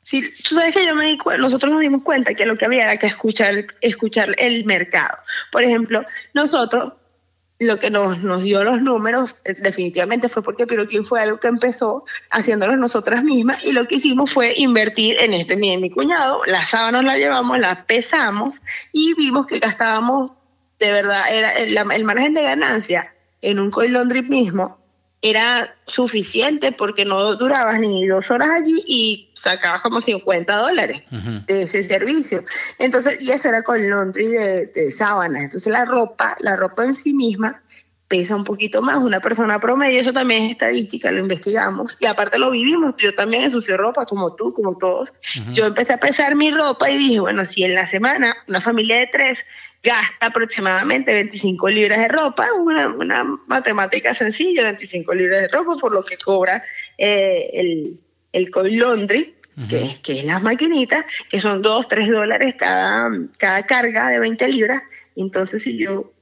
Sí, 0.03 0.21
tú 0.43 0.57
sabes 0.57 0.75
que 0.75 0.85
yo 0.85 0.97
me 0.97 1.07
di 1.07 1.19
nosotros 1.39 1.71
nos 1.71 1.81
dimos 1.81 2.03
cuenta 2.03 2.35
que 2.35 2.45
lo 2.45 2.59
que 2.59 2.65
había 2.65 2.83
era 2.83 2.97
que 2.97 3.07
escuchar, 3.07 3.67
escuchar 3.81 4.35
el 4.39 4.65
mercado. 4.65 5.17
Por 5.53 5.63
ejemplo, 5.63 6.05
nosotros, 6.35 6.95
lo 7.61 7.79
que 7.79 7.91
nos, 7.91 8.19
nos 8.25 8.43
dio 8.43 8.65
los 8.65 8.83
números, 8.83 9.37
eh, 9.45 9.55
definitivamente 9.55 10.29
fue 10.29 10.43
porque 10.43 10.67
Piroclin 10.67 11.05
fue 11.05 11.21
algo 11.21 11.39
que 11.39 11.47
empezó 11.47 12.05
haciéndolo 12.31 12.77
nosotras 12.77 13.23
mismas 13.23 13.65
y 13.65 13.73
lo 13.73 13.87
que 13.87 13.95
hicimos 13.95 14.33
fue 14.33 14.55
invertir 14.57 15.19
en 15.21 15.35
este, 15.35 15.57
mi, 15.57 15.77
mi 15.77 15.89
cuñado, 15.89 16.43
las 16.47 16.71
sábanas 16.71 17.05
las 17.05 17.19
llevamos, 17.19 17.61
las 17.61 17.85
pesamos 17.85 18.57
y 18.93 19.15
vimos 19.15 19.47
que 19.47 19.61
gastábamos, 19.61 20.33
de 20.83 20.93
verdad, 20.93 21.23
era 21.33 21.51
el, 21.53 21.77
el 21.77 22.05
margen 22.05 22.35
de 22.35 22.43
ganancia 22.43 23.15
en 23.41 23.61
un 23.61 23.71
coil 23.71 23.93
laundry 23.93 24.23
mismo 24.23 24.83
era 25.25 25.77
suficiente 25.87 26.73
porque 26.73 27.05
no 27.05 27.37
durabas 27.37 27.79
ni 27.79 28.09
dos 28.09 28.33
horas 28.33 28.49
allí 28.51 28.83
y 28.89 29.31
sacabas 29.35 29.81
como 29.81 30.01
50 30.01 30.57
dólares 30.57 31.05
de 31.47 31.63
ese 31.63 31.85
servicio. 31.85 32.45
Entonces, 32.81 33.23
y 33.23 33.31
eso 33.31 33.49
era 33.49 33.63
con 33.63 33.89
laundry 33.89 34.27
de, 34.27 34.67
de 34.67 34.91
sábanas. 34.91 35.43
Entonces, 35.43 35.73
la 35.73 35.85
ropa, 35.85 36.37
la 36.41 36.57
ropa 36.57 36.85
en 36.85 36.95
sí 36.95 37.15
misma 37.15 37.63
pesa 38.13 38.37
un 38.37 38.45
poquito 38.45 38.83
más. 38.83 38.99
Una 38.99 39.21
persona 39.21 39.59
promedio, 39.59 39.99
eso 39.99 40.13
también 40.13 40.43
es 40.43 40.51
estadística, 40.51 41.11
lo 41.11 41.21
investigamos. 41.21 41.97
Y 41.99 42.05
aparte 42.05 42.39
lo 42.39 42.51
vivimos. 42.51 42.95
Yo 42.99 43.15
también 43.15 43.45
ensucio 43.45 43.79
ropa, 43.79 44.05
como 44.05 44.37
tú, 44.37 44.53
como 44.53 44.77
todos. 44.77 45.15
Yo 45.53 45.65
empecé 45.65 45.95
a 45.95 45.97
pesar 45.97 46.35
mi 46.35 46.51
ropa 46.51 46.91
y 46.91 46.99
dije, 46.99 47.21
bueno, 47.21 47.47
si 47.47 47.65
en 47.65 47.75
la 47.75 47.87
semana 47.87 48.37
una 48.47 48.61
familia 48.61 48.99
de 48.99 49.07
tres 49.07 49.47
gasta 49.83 50.27
aproximadamente 50.27 51.15
25 51.15 51.71
libras 51.71 52.01
de 52.01 52.09
ropa, 52.09 52.49
una, 52.53 52.89
una 52.89 53.25
matemática 53.47 54.13
sencilla, 54.13 54.65
25 54.65 55.15
libras 55.15 55.41
de 55.41 55.49
ropa 55.49 55.77
por 55.81 55.93
lo 55.93 56.05
que 56.05 56.19
cobra 56.19 56.63
eh, 56.99 57.49
el, 57.55 57.99
el 58.31 58.51
coil 58.51 58.79
laundry, 58.79 59.37
que, 59.71 59.85
es, 59.85 60.01
que 60.01 60.19
es 60.19 60.25
las 60.27 60.43
maquinitas, 60.43 61.07
que 61.31 61.41
son 61.41 61.63
2, 61.63 61.89
3 61.89 62.11
dólares 62.11 62.57
cada, 62.59 63.11
cada 63.39 63.63
carga 63.63 64.11
de 64.11 64.21
20 64.21 64.49
libras. 64.49 64.83
Entonces, 65.17 65.63
si 65.63 65.79
yo 65.79 66.13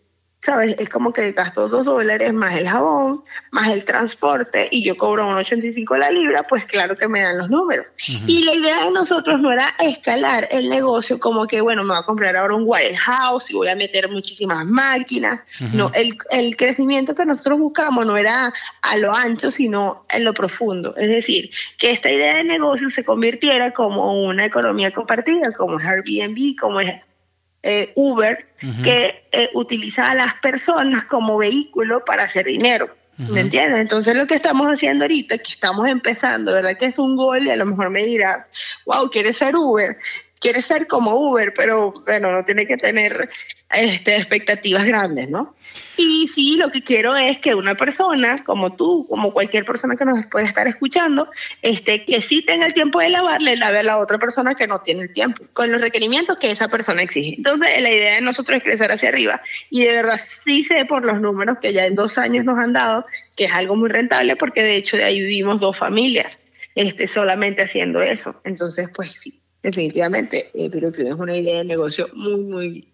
¿sabes? 0.43 0.77
Es 0.79 0.89
como 0.89 1.13
que 1.13 1.33
gasto 1.33 1.69
dos 1.69 1.85
dólares 1.85 2.33
más 2.33 2.55
el 2.55 2.69
jabón, 2.69 3.25
más 3.51 3.71
el 3.71 3.85
transporte 3.85 4.69
y 4.71 4.83
yo 4.83 4.97
cobro 4.97 5.29
1,85 5.29 5.99
la 5.99 6.11
libra, 6.11 6.45
pues 6.45 6.65
claro 6.65 6.97
que 6.97 7.09
me 7.09 7.21
dan 7.21 7.39
los 7.39 7.51
números. 7.51 7.87
Y 8.27 8.45
la 8.45 8.55
idea 8.55 8.85
de 8.85 8.91
nosotros 8.91 9.39
no 9.41 9.53
era 9.53 9.75
escalar 9.79 10.49
el 10.51 10.71
negocio 10.71 11.21
como 11.21 11.47
que, 11.47 11.61
bueno, 11.61 11.83
me 11.83 11.91
voy 11.91 12.03
a 12.03 12.07
comprar 12.07 12.37
ahora 12.37 12.55
un 12.55 12.65
warehouse 12.67 13.51
y 13.51 13.55
voy 13.55 13.69
a 13.69 13.77
meter 13.77 14.11
muchísimas 14.11 14.65
máquinas. 14.65 15.41
No, 15.73 15.93
el, 15.95 16.17
el 16.31 16.57
crecimiento 16.57 17.15
que 17.15 17.27
nosotros 17.27 17.59
buscamos 17.59 18.07
no 18.07 18.17
era 18.17 18.53
a 18.81 18.97
lo 18.97 19.15
ancho, 19.15 19.51
sino 19.51 20.07
en 20.11 20.25
lo 20.25 20.33
profundo. 20.33 20.95
Es 20.97 21.11
decir, 21.11 21.51
que 21.77 21.91
esta 21.91 22.11
idea 22.11 22.37
de 22.37 22.45
negocio 22.45 22.89
se 22.89 23.05
convirtiera 23.05 23.73
como 23.73 24.23
una 24.25 24.47
economía 24.47 24.91
compartida, 24.91 25.53
como 25.53 25.79
es 25.79 25.87
Airbnb, 25.87 26.57
como 26.59 26.81
es 26.81 26.95
eh, 27.63 27.93
Uber, 27.95 28.47
que 28.83 29.25
eh, 29.33 29.49
utiliza 29.55 30.11
a 30.11 30.15
las 30.15 30.35
personas 30.35 31.05
como 31.05 31.37
vehículo 31.39 32.05
para 32.05 32.25
hacer 32.25 32.47
dinero. 32.47 32.95
¿Me 33.17 33.43
entiendes? 33.43 33.81
Entonces 33.81 34.17
lo 34.17 34.27
que 34.27 34.35
estamos 34.35 34.67
haciendo 34.67 35.05
ahorita, 35.05 35.37
que 35.37 35.53
estamos 35.53 35.87
empezando, 35.89 36.55
¿verdad? 36.55 36.75
Que 36.79 36.87
es 36.87 36.99
un 36.99 37.17
gol 37.17 37.47
y 37.47 37.51
a 37.51 37.57
lo 37.57 37.67
mejor 37.67 37.91
me 37.91 38.03
dirás, 38.03 38.47
wow, 38.87 39.11
¿quieres 39.11 39.37
ser 39.37 39.57
Uber? 39.57 39.99
¿Quieres 40.41 40.65
ser 40.65 40.87
como 40.87 41.15
Uber? 41.15 41.53
Pero 41.55 41.93
bueno, 42.07 42.33
no 42.33 42.43
tiene 42.45 42.67
que 42.67 42.79
tener 42.79 43.29
este, 43.71 44.17
expectativas 44.17 44.85
grandes, 44.85 45.31
¿no? 45.31 45.55
Y 45.97 46.27
sí, 46.27 46.57
lo 46.57 46.71
que 46.71 46.83
quiero 46.83 47.15
es 47.17 47.39
que 47.39 47.55
una 47.55 47.75
persona 47.75 48.37
como 48.45 48.75
tú, 48.75 49.07
como 49.09 49.33
cualquier 49.33 49.65
persona 49.65 49.95
que 49.97 50.05
nos 50.05 50.27
puede 50.27 50.47
estar 50.47 50.67
escuchando, 50.67 51.31
este, 51.63 52.05
que 52.05 52.21
sí 52.21 52.43
tenga 52.43 52.67
el 52.67 52.75
tiempo 52.75 53.01
de 53.01 53.11
lavar, 53.11 53.41
le 53.43 53.57
lave 53.57 53.81
a 53.81 53.83
la 53.83 53.99
otra 53.99 54.19
persona 54.19 54.55
que 54.55 54.67
no 54.67 54.81
tiene 54.81 55.03
el 55.03 55.13
tiempo, 55.13 55.45
con 55.53 55.71
los 55.71 55.81
requerimientos 55.81 56.39
que 56.39 56.51
esa 56.51 56.69
persona 56.69 57.03
exige. 57.03 57.35
Entonces, 57.37 57.69
la 57.81 57.91
idea 57.91 58.15
de 58.17 58.23
nosotros 58.23 58.57
es 58.57 58.63
crecer 58.63 58.91
hacia 58.91 59.11
arriba. 59.11 59.41
Y 59.69 59.85
de 59.85 59.93
verdad 59.93 60.19
sí 60.19 60.65
sé 60.65 60.85
por 60.87 61.05
los 61.05 61.21
números 61.21 61.59
que 61.59 61.73
ya 61.73 61.87
en 61.87 61.95
dos 61.95 62.19
años 62.19 62.45
nos 62.45 62.59
han 62.59 62.73
dado 62.73 63.05
que 63.37 63.45
es 63.45 63.53
algo 63.53 63.77
muy 63.77 63.89
rentable 63.89 64.37
porque 64.37 64.63
de 64.63 64.77
hecho 64.77 64.97
de 64.97 65.05
ahí 65.05 65.21
vivimos 65.21 65.61
dos 65.61 65.77
familias 65.77 66.39
este, 66.75 67.07
solamente 67.07 67.63
haciendo 67.63 68.03
eso. 68.03 68.41
Entonces, 68.45 68.91
pues 68.95 69.13
sí, 69.13 69.40
definitivamente, 69.63 70.51
eh, 70.55 70.69
pero 70.71 70.91
tienes 70.93 71.15
una 71.15 71.37
idea 71.37 71.59
de 71.59 71.65
negocio 71.65 72.09
muy, 72.15 72.37
muy 72.37 72.91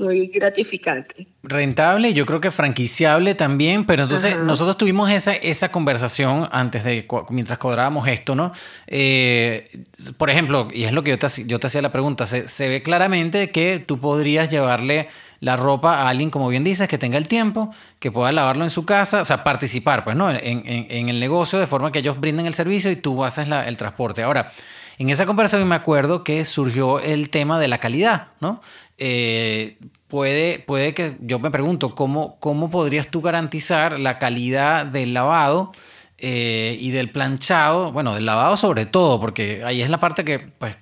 muy 0.00 0.28
gratificante. 0.28 1.28
Rentable 1.42 2.12
yo 2.14 2.26
creo 2.26 2.40
que 2.40 2.50
franquiciable 2.50 3.34
también, 3.34 3.84
pero 3.84 4.04
entonces 4.04 4.36
nosotros 4.36 4.76
tuvimos 4.76 5.10
esa, 5.10 5.34
esa 5.34 5.70
conversación 5.70 6.48
antes 6.50 6.84
de, 6.84 7.06
mientras 7.28 7.58
cobrábamos 7.58 8.08
esto, 8.08 8.34
¿no? 8.34 8.52
Eh, 8.86 9.70
por 10.16 10.30
ejemplo, 10.30 10.68
y 10.72 10.84
es 10.84 10.92
lo 10.92 11.04
que 11.04 11.10
yo 11.10 11.18
te, 11.18 11.28
yo 11.46 11.60
te 11.60 11.66
hacía 11.66 11.82
la 11.82 11.92
pregunta, 11.92 12.26
se, 12.26 12.48
se, 12.48 12.68
ve 12.68 12.82
claramente 12.82 13.50
que 13.50 13.78
tú 13.78 14.00
podrías 14.00 14.50
llevarle 14.50 15.08
la 15.40 15.56
ropa 15.56 15.94
a 15.94 16.08
alguien, 16.08 16.30
como 16.30 16.48
bien 16.48 16.64
dices, 16.64 16.88
que 16.88 16.98
tenga 16.98 17.16
el 17.16 17.26
tiempo, 17.26 17.72
que 17.98 18.10
pueda 18.10 18.32
lavarlo 18.32 18.64
en 18.64 18.70
su 18.70 18.84
casa, 18.84 19.22
o 19.22 19.24
sea, 19.24 19.42
participar, 19.42 20.04
pues, 20.04 20.16
¿no? 20.16 20.30
En, 20.30 20.36
en, 20.44 20.86
en 20.90 21.08
el 21.08 21.20
negocio 21.20 21.58
de 21.58 21.66
forma 21.66 21.92
que 21.92 22.00
ellos 22.00 22.20
brinden 22.20 22.46
el 22.46 22.54
servicio 22.54 22.90
y 22.90 22.96
tú 22.96 23.24
haces 23.24 23.48
la, 23.48 23.66
el 23.66 23.76
transporte. 23.76 24.22
Ahora, 24.22 24.52
en 25.00 25.08
esa 25.08 25.24
conversación 25.24 25.66
me 25.66 25.74
acuerdo 25.74 26.24
que 26.24 26.44
surgió 26.44 27.00
el 27.00 27.30
tema 27.30 27.58
de 27.58 27.68
la 27.68 27.78
calidad, 27.78 28.28
¿no? 28.38 28.60
Eh, 28.98 29.78
puede, 30.08 30.58
puede 30.58 30.92
que 30.92 31.16
yo 31.20 31.38
me 31.38 31.50
pregunto, 31.50 31.94
¿cómo, 31.94 32.38
¿cómo 32.38 32.68
podrías 32.68 33.08
tú 33.08 33.22
garantizar 33.22 33.98
la 33.98 34.18
calidad 34.18 34.84
del 34.84 35.14
lavado 35.14 35.72
eh, 36.18 36.76
y 36.78 36.90
del 36.90 37.10
planchado? 37.10 37.92
Bueno, 37.92 38.14
del 38.14 38.26
lavado 38.26 38.58
sobre 38.58 38.84
todo, 38.84 39.18
porque 39.18 39.64
ahí 39.64 39.80
es 39.80 39.88
la 39.88 39.98
parte 39.98 40.22
que 40.22 40.38
pues, 40.38 40.76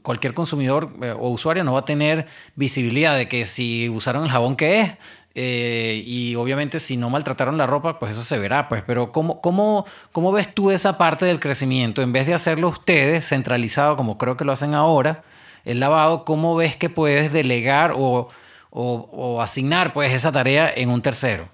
cualquier 0.00 0.32
consumidor 0.32 0.96
eh, 1.02 1.10
o 1.12 1.28
usuario 1.28 1.62
no 1.62 1.74
va 1.74 1.80
a 1.80 1.84
tener 1.84 2.24
visibilidad 2.54 3.18
de 3.18 3.28
que 3.28 3.44
si 3.44 3.90
usaron 3.90 4.24
el 4.24 4.30
jabón 4.30 4.56
que 4.56 4.80
es, 4.80 4.92
y 5.34 6.34
obviamente 6.36 6.78
si 6.80 6.96
no 6.96 7.08
maltrataron 7.10 7.56
la 7.56 7.66
ropa, 7.66 7.98
pues 7.98 8.12
eso 8.12 8.22
se 8.22 8.38
verá, 8.38 8.68
pues. 8.68 8.82
Pero 8.86 9.12
¿cómo, 9.12 9.40
cómo, 9.40 9.86
¿cómo 10.12 10.32
ves 10.32 10.54
tú 10.54 10.70
esa 10.70 10.98
parte 10.98 11.24
del 11.24 11.40
crecimiento? 11.40 12.02
En 12.02 12.12
vez 12.12 12.26
de 12.26 12.34
hacerlo 12.34 12.68
ustedes 12.68 13.28
centralizado, 13.28 13.96
como 13.96 14.18
creo 14.18 14.36
que 14.36 14.44
lo 14.44 14.52
hacen 14.52 14.74
ahora, 14.74 15.22
el 15.64 15.80
lavado, 15.80 16.24
¿cómo 16.24 16.56
ves 16.56 16.76
que 16.76 16.90
puedes 16.90 17.32
delegar 17.32 17.94
o, 17.96 18.28
asignar 19.40 19.92
pues 19.92 20.12
esa 20.12 20.32
tarea 20.32 20.72
en 20.74 20.88
un 20.88 21.02
tercero? 21.02 21.48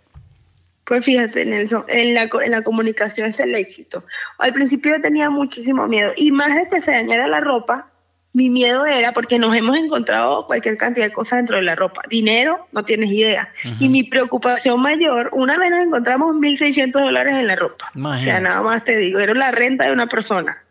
Pues 0.85 1.04
fíjate, 1.04 1.44
Nelson, 1.44 1.85
en 1.88 2.14
la, 2.14 2.28
en 2.42 2.50
la 2.50 2.62
comunicación 2.62 3.28
es 3.28 3.38
el 3.40 3.54
éxito. 3.54 4.04
Al 4.38 4.54
principio 4.54 4.97
yo 4.97 5.02
tenía 5.02 5.28
muchísimo 5.28 5.87
miedo 5.87 6.12
y 6.16 6.30
más 6.30 6.54
de 6.54 6.66
que 6.68 6.80
se 6.80 6.92
dañara 6.92 7.28
la 7.28 7.40
ropa, 7.40 7.90
mi 8.32 8.50
miedo 8.50 8.85
era 8.87 9.12
porque 9.12 9.38
nos 9.38 9.54
hemos 9.56 9.76
encontrado 9.76 10.47
cualquier 10.47 10.76
cantidad 10.76 11.06
de 11.06 11.12
cosas 11.12 11.38
dentro 11.38 11.56
de 11.56 11.62
la 11.62 11.75
ropa. 11.75 12.02
Dinero, 12.08 12.68
no 12.73 12.85
tienes 12.85 13.11
idea. 13.11 13.52
Y 13.80 13.88
mi 13.88 14.04
preocupación 14.04 14.80
mayor, 14.80 15.30
una 15.32 15.58
vez 15.58 15.70
nos 15.70 15.82
encontramos 15.82 16.37
1.600 16.37 16.92
dólares 16.92 17.35
en 17.35 17.47
la 17.47 17.56
ropa. 17.56 17.90
O 17.97 18.18
sea, 18.18 18.40
nada 18.40 18.62
más 18.62 18.85
te 18.85 18.97
digo, 18.97 19.18
era 19.18 19.35
la 19.35 19.50
renta 19.50 19.87
de 19.87 19.92
una 19.92 20.06
persona. 20.06 20.62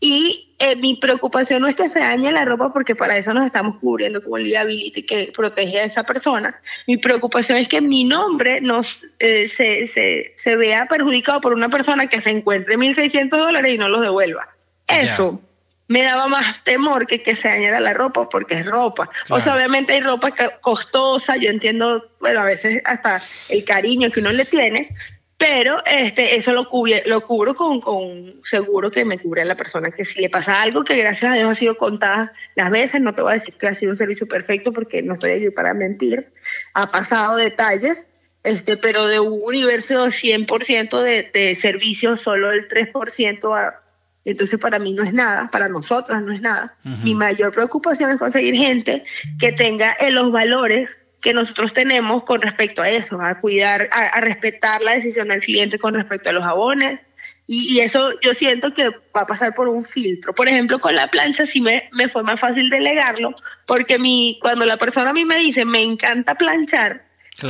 Y 0.00 0.54
eh, 0.58 0.76
mi 0.76 0.96
preocupación 0.96 1.62
no 1.62 1.68
es 1.68 1.76
que 1.76 1.88
se 1.88 2.00
dañe 2.00 2.30
la 2.30 2.44
ropa 2.44 2.74
porque 2.74 2.94
para 2.94 3.16
eso 3.16 3.32
nos 3.32 3.46
estamos 3.46 3.76
cubriendo 3.76 4.22
como 4.22 4.36
liability 4.36 5.02
que 5.02 5.32
protege 5.34 5.80
a 5.80 5.84
esa 5.84 6.04
persona. 6.04 6.60
Mi 6.86 6.98
preocupación 6.98 7.56
es 7.56 7.68
que 7.68 7.80
mi 7.80 8.04
nombre 8.04 8.60
nos, 8.60 9.00
eh, 9.18 9.48
se, 9.48 9.86
se, 9.86 10.34
se, 10.36 10.56
vea 10.56 10.86
perjudicado 10.86 11.40
por 11.40 11.54
una 11.54 11.70
persona 11.70 12.06
que 12.08 12.20
se 12.20 12.30
encuentre 12.30 12.76
1.600 12.76 13.30
dólares 13.30 13.74
y 13.74 13.78
no 13.78 13.88
los 13.88 14.02
devuelva. 14.02 14.46
Eso 14.86 15.40
me 15.88 16.02
daba 16.02 16.26
más 16.26 16.64
temor 16.64 17.06
que 17.06 17.22
que 17.22 17.36
se 17.36 17.48
dañara 17.48 17.80
la 17.80 17.94
ropa 17.94 18.28
porque 18.28 18.54
es 18.54 18.66
ropa. 18.66 19.10
O 19.30 19.40
sea, 19.40 19.54
obviamente 19.54 19.92
hay 19.92 20.00
ropa 20.00 20.32
costosa, 20.60 21.36
yo 21.36 21.50
entiendo, 21.50 22.10
bueno, 22.20 22.40
a 22.40 22.44
veces 22.44 22.82
hasta 22.84 23.20
el 23.48 23.64
cariño 23.64 24.10
que 24.10 24.20
uno 24.20 24.32
le 24.32 24.44
tiene, 24.44 24.96
pero 25.38 25.84
este, 25.84 26.36
eso 26.36 26.52
lo, 26.52 26.68
lo 27.04 27.20
cubro 27.26 27.54
con, 27.54 27.80
con 27.80 28.40
seguro 28.42 28.90
que 28.90 29.04
me 29.04 29.18
cubre 29.18 29.42
a 29.42 29.44
la 29.44 29.56
persona 29.56 29.90
que 29.90 30.04
si 30.04 30.20
le 30.20 30.30
pasa 30.30 30.62
algo 30.62 30.82
que 30.82 30.96
gracias 30.96 31.32
a 31.32 31.34
Dios 31.34 31.50
ha 31.50 31.54
sido 31.54 31.76
contada 31.76 32.32
las 32.54 32.70
veces, 32.70 33.02
no 33.02 33.14
te 33.14 33.22
voy 33.22 33.32
a 33.32 33.34
decir 33.34 33.54
que 33.56 33.66
ha 33.66 33.74
sido 33.74 33.90
un 33.90 33.96
servicio 33.96 34.26
perfecto 34.26 34.72
porque 34.72 35.02
no 35.02 35.14
estoy 35.14 35.32
aquí 35.32 35.50
para 35.50 35.74
mentir, 35.74 36.32
ha 36.72 36.90
pasado 36.90 37.36
detalles, 37.36 38.16
este, 38.44 38.76
pero 38.76 39.06
de 39.08 39.20
un 39.20 39.40
universo 39.44 40.06
100% 40.06 41.02
de, 41.02 41.30
de 41.32 41.54
servicios, 41.54 42.20
solo 42.20 42.50
el 42.50 42.66
3% 42.66 43.56
a 43.56 43.85
entonces 44.30 44.58
para 44.58 44.78
mí 44.78 44.92
no 44.92 45.02
es 45.02 45.12
nada, 45.12 45.48
para 45.50 45.68
nosotras 45.68 46.22
no 46.22 46.32
es 46.32 46.40
nada. 46.40 46.76
Mi 47.04 47.14
mayor 47.14 47.52
preocupación 47.52 48.10
es 48.10 48.18
conseguir 48.18 48.56
gente 48.56 49.04
que 49.38 49.52
tenga 49.52 49.96
los 50.10 50.32
valores 50.32 51.06
que 51.22 51.32
nosotros 51.32 51.72
tenemos 51.72 52.24
con 52.24 52.42
respecto 52.42 52.82
a 52.82 52.88
eso, 52.88 53.20
a 53.20 53.40
cuidar, 53.40 53.88
a, 53.90 54.20
respetar 54.20 54.82
la 54.82 54.92
decisión 54.92 55.28
del 55.28 55.40
cliente 55.40 55.78
con 55.78 55.94
respecto 55.94 56.30
a 56.30 56.32
los 56.32 56.44
jabones. 56.44 57.00
Y, 57.46 57.80
eso 57.80 58.12
yo 58.20 58.34
siento 58.34 58.74
que 58.74 58.90
va 58.90 59.22
a 59.22 59.26
pasar 59.26 59.54
por 59.54 59.68
un 59.68 59.82
filtro. 59.82 60.34
Por 60.34 60.48
ejemplo, 60.48 60.78
con 60.80 60.94
la 60.94 61.08
plancha 61.08 61.46
sí 61.46 61.60
me, 61.60 61.88
me 61.92 62.08
fue 62.08 62.22
más 62.22 62.38
fácil 62.38 62.68
delegarlo, 62.68 63.34
porque 63.66 63.98
mi, 63.98 64.38
cuando 64.42 64.64
la 64.66 64.76
persona 64.76 65.10
a 65.10 65.14
mí 65.14 65.24
me 65.24 65.38
dice, 65.38 65.64
me 65.64 65.82
encanta 65.82 66.34
planchar, 66.34 67.06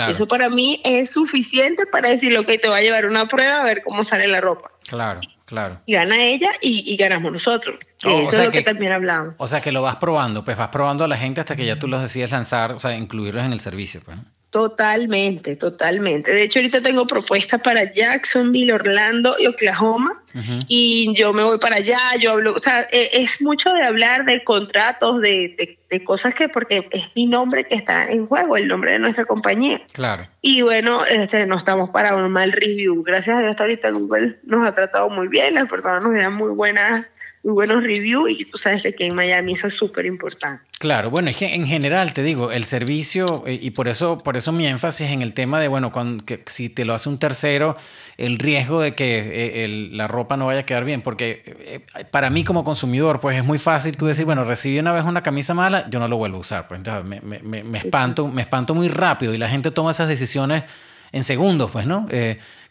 eso 0.09 0.27
para 0.27 0.51
mí 0.51 0.81
es 0.85 1.11
suficiente 1.11 1.87
para 1.87 2.09
decir, 2.09 2.37
ok, 2.37 2.51
te 2.61 2.69
va 2.69 2.79
a 2.79 2.83
llevar 2.83 3.07
una 3.07 3.29
prueba 3.29 3.61
a 3.61 3.65
ver 3.65 3.83
cómo 3.85 4.05
sale 4.05 4.27
la 4.27 4.41
ropa. 4.41 4.71
Claro. 4.89 5.21
Claro. 5.47 5.81
Y 5.87 5.95
gana 5.95 6.23
ella 6.25 6.51
y, 6.61 6.97
ganamos 6.97 7.33
nosotros. 7.33 7.79
Oh, 8.05 8.21
eso 8.21 8.39
es 8.39 8.45
lo 8.47 8.51
que, 8.51 8.63
también 8.63 8.93
hablamos. 8.93 9.35
O 9.39 9.47
sea, 9.47 9.61
que 9.61 9.71
lo 9.71 9.81
vas 9.81 9.97
probando, 9.97 10.45
pues 10.45 10.57
vas 10.57 10.69
probando 10.69 11.05
a 11.05 11.09
la 11.09 11.17
gente 11.17 11.41
hasta 11.41 11.55
que 11.55 11.65
ya 11.65 11.79
tú 11.79 11.87
los 11.87 12.03
decides 12.03 12.33
lanzar, 12.33 12.73
o 12.73 12.81
sea, 12.81 12.97
incluirlos 12.97 13.45
en 13.45 13.53
el 13.53 13.61
servicio. 13.61 14.01
Pues. 14.05 14.19
Totalmente, 14.51 15.57
totalmente. 15.57 16.33
De 16.33 16.45
hecho, 16.45 16.61
ahorita 16.61 16.81
tengo 16.81 17.07
propuestas 17.07 17.61
para 17.61 17.93
Jacksonville, 17.93 18.73
Orlando 18.73 19.37
y 19.39 19.47
Oklahoma. 19.47 20.23
Y 20.69 21.15
yo 21.19 21.33
me 21.33 21.43
voy 21.43 21.59
para 21.59 21.77
allá, 21.77 21.99
yo 22.21 22.33
hablo, 22.33 22.53
o 22.53 22.59
sea, 22.59 22.83
e, 22.93 23.23
es 23.23 23.41
mucho 23.41 23.73
de 23.73 23.85
hablar 23.85 24.27
de 24.27 24.45
contratos, 24.45 25.23
de, 25.23 25.79
de, 25.89 26.05
cosas 26.05 26.35
que, 26.35 26.51
porque 26.51 26.87
es 26.91 27.13
mi 27.17 27.27
nombre 27.27 27.65
que 27.65 27.75
está 27.75 28.11
en 28.11 28.27
juego, 28.27 28.59
el 28.59 28.69
nombre 28.69 28.93
de 28.93 28.99
nuestra 28.99 29.25
compañía. 29.25 29.83
Claro. 29.95 30.27
Y 30.43 30.61
bueno, 30.61 31.05
este, 31.07 31.47
no 31.47 31.57
estamos 31.57 31.91
para 31.91 32.15
un 32.15 32.31
mal 32.31 32.53
review. 32.53 33.03
Gracias 33.03 33.37
a 33.37 33.41
Dios, 33.41 33.51
hasta 33.51 33.65
ahorita 33.65 33.91
Google 33.91 34.39
nos 34.45 34.69
ha 34.69 34.73
tratado 34.73 35.09
muy 35.09 35.29
bien, 35.29 35.55
las 35.55 35.69
personas 35.69 36.03
nos 36.03 36.13
dan 36.13 36.35
muy 36.35 36.55
buenas 36.55 37.11
muy 37.47 37.55
buenos 37.55 37.85
reviews 37.85 38.41
y 38.41 38.45
tú 38.45 38.59
sabes 38.59 38.83
que 38.83 38.89
aquí 38.89 39.05
en 39.05 39.15
Miami 39.15 39.53
eso 39.53 39.69
es 39.69 39.75
súper 39.75 40.05
importante. 40.05 40.65
Claro, 40.81 41.11
bueno, 41.11 41.31
es 41.31 41.37
que 41.37 41.55
en 41.55 41.65
general 41.65 42.13
te 42.13 42.25
digo, 42.25 42.51
el 42.51 42.65
servicio, 42.65 43.45
eh, 43.47 43.57
y 43.63 43.71
por 43.71 43.87
eso, 43.87 44.19
por 44.19 44.37
eso 44.37 44.51
mi 44.51 44.67
énfasis 44.67 45.11
en 45.11 45.23
el 45.23 45.33
tema 45.33 45.61
de, 45.61 45.69
bueno, 45.69 45.93
cuando, 45.93 46.25
que 46.25 46.43
si 46.47 46.69
te 46.69 46.85
lo 46.85 46.93
hace 46.93 47.09
un 47.09 47.19
tercero, 47.19 47.77
el 48.19 48.41
riesgo 48.41 48.81
de 48.81 48.97
que 48.97 49.65
eh, 49.65 49.69
la 49.93 50.09
ropa 50.09 50.37
no 50.37 50.47
vaya 50.47 50.61
a 50.61 50.67
quedar 50.67 50.85
bien, 50.85 51.03
porque 51.03 51.43
eh, 51.47 52.05
para 52.11 52.31
mí 52.31 52.43
como 52.43 52.65
consumidor, 52.65 53.21
pues 53.21 53.37
es 53.37 53.45
muy 53.45 53.59
fácil 53.59 53.97
tú 53.97 54.07
decir, 54.07 54.25
bueno, 54.25 54.43
recibí 54.43 54.81
una 54.81 54.93
vez 54.93 55.05
una 55.05 55.23
camisa 55.23 55.55
mala, 55.55 55.89
yo 55.89 56.01
no 56.01 56.09
lo 56.09 56.17
vuelvo 56.17 56.39
a 56.39 56.41
usar, 56.41 56.67
pues 56.67 56.79
entonces 56.79 57.05
me, 57.05 57.21
me, 57.21 57.39
me, 57.39 57.63
me 57.63 57.79
espanto, 57.79 58.27
me 58.27 58.43
espanto 58.43 58.75
muy 58.75 58.89
rápido 58.89 59.33
y 59.33 59.39
la 59.39 59.49
gente 59.49 59.71
toma 59.71 59.93
esas 59.93 60.09
decisiones 60.09 60.65
en 61.13 61.23
segundos, 61.23 61.71
pues, 61.71 61.87
¿no? 61.87 62.09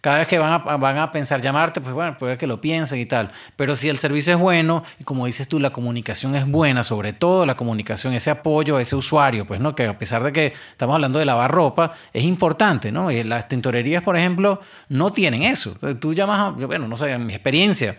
Cada 0.06 0.20
vez 0.20 0.28
que 0.28 0.38
van 0.38 0.98
a, 1.00 1.12
pensar 1.12 1.42
llamarte, 1.42 1.82
pues 1.82 1.96
bueno, 1.96 2.16
puede 2.16 2.38
que 2.38 2.46
lo 2.46 2.62
piensen 2.62 3.00
y 3.00 3.08
tal. 3.08 3.32
Pero 3.56 3.76
si 3.76 3.90
el 3.90 3.98
servicio 3.98 4.36
es 4.36 4.40
bueno 4.40 4.84
y 5.00 5.04
como 5.04 5.26
dices 5.26 5.48
tú, 5.48 5.60
la 5.60 5.72
comunicación 5.72 6.36
es 6.36 6.46
buena, 6.46 6.84
sobre 6.84 7.12
todo 7.12 7.44
la 7.48 7.56
comunicación, 7.56 8.14
ese 8.14 8.30
apoyo 8.30 8.78
a 8.78 8.84
ese 8.84 8.96
usuario, 8.96 9.48
pues 9.48 9.60
no, 9.60 9.74
que 9.74 9.88
a 9.88 9.98
pesar 9.98 10.22
de 10.22 10.32
que 10.32 10.54
estamos 10.70 10.94
hablando 10.94 11.18
de 11.18 11.26
lavar 11.26 11.50
ropa, 11.50 11.92
es 12.14 12.24
importante, 12.24 12.92
¿no? 12.92 13.10
Y 13.10 13.24
las 13.24 13.48
tintorerías, 13.48 14.04
por 14.04 14.16
ejemplo, 14.16 14.62
no 14.90 15.12
tienen 15.12 15.42
eso. 15.42 15.76
Tú 16.00 16.14
llamas, 16.14 16.40
a, 16.40 16.50
bueno, 16.52 16.88
no 16.88 16.96
sé, 16.98 17.10
en 17.10 17.26
mi 17.26 17.34
experiencia, 17.34 17.98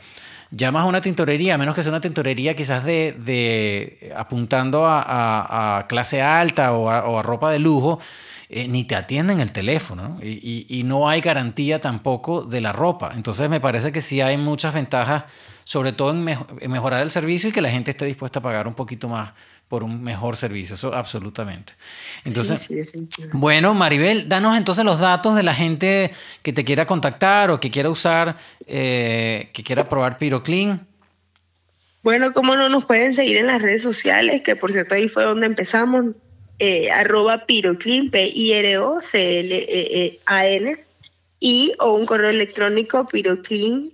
llamas 0.53 0.85
a 0.85 0.87
una 0.87 1.01
tintorería, 1.01 1.57
a 1.57 1.59
menos 1.59 1.75
que 1.75 1.83
sea 1.83 1.91
una 1.91 2.01
tintorería 2.01 2.55
quizás 2.55 2.85
de, 2.85 3.17
de 3.19 4.13
apuntando 4.17 4.85
a, 4.87 5.87
clase 5.89 6.23
alta 6.23 6.73
o 6.73 6.89
a, 6.89 7.23
ropa 7.23 7.51
de 7.51 7.59
lujo, 7.59 7.99
eh, 8.49 8.69
ni 8.69 8.85
te 8.85 8.95
atienden 8.95 9.41
el 9.41 9.53
teléfono 9.53 10.19
y, 10.23 10.29
y, 10.29 10.67
y, 10.69 10.85
no 10.85 11.09
hay 11.09 11.21
garantía 11.21 11.81
tampoco 11.81 12.43
de 12.43 12.61
la 12.61 12.73
ropa. 12.73 13.13
Entonces 13.17 13.51
me 13.51 13.61
parece 13.61 13.91
que 13.91 14.01
sí 14.01 14.21
hay 14.21 14.37
muchas 14.37 14.73
ventajas, 14.73 15.25
sobre 15.65 15.93
todo 15.93 16.11
en, 16.13 16.23
me 16.23 16.39
en 16.61 16.71
mejorar 16.71 17.03
el 17.03 17.11
servicio 17.11 17.49
y 17.49 17.53
que 17.53 17.61
la 17.61 17.71
gente 17.71 17.91
esté 17.91 18.05
dispuesta 18.05 18.39
a 18.39 18.43
pagar 18.43 18.69
un 18.69 18.75
poquito 18.75 19.09
más 19.09 19.33
por 19.69 19.83
un 19.83 20.03
mejor 20.03 20.37
servicio, 20.37 20.75
eso 20.75 20.95
absolutamente. 20.95 21.73
Entonces, 22.25 22.61
sí, 22.61 22.85
sí, 22.85 23.09
bueno, 23.33 23.75
Maribel, 23.75 24.29
danos 24.29 24.57
entonces 24.57 24.85
los 24.85 25.01
datos 25.01 25.35
de 25.35 25.43
la 25.43 25.55
gente 25.55 26.13
que 26.43 26.53
te 26.53 26.65
quiera 26.65 26.87
contactar 26.87 27.51
o 27.51 27.59
que 27.59 27.71
quiera 27.71 27.91
usar, 27.91 28.37
eh, 28.67 29.51
que 29.53 29.65
quiera 29.65 29.89
probar 29.89 30.19
PyroClean. 30.19 30.87
Bueno, 32.05 32.33
cómo 32.33 32.55
no 32.55 32.69
nos 32.69 32.87
pueden 32.87 33.17
seguir 33.17 33.39
en 33.39 33.49
las 33.49 33.61
redes 33.61 33.83
sociales, 33.83 34.43
que 34.43 34.55
por 34.55 34.71
cierto 34.71 34.95
ahí 34.95 35.09
fue 35.09 35.25
donde 35.25 35.47
empezamos, 35.47 36.15
eh, 36.59 36.91
arroba 36.91 37.47
PyroClean, 37.47 38.11
P-I-R-O-C-L-E-A-N, 38.11 38.87
y 41.39 41.73
o 41.79 41.93
un 41.93 42.07
correo 42.07 42.31
electrónico 42.31 43.07
PyroClean 43.07 43.93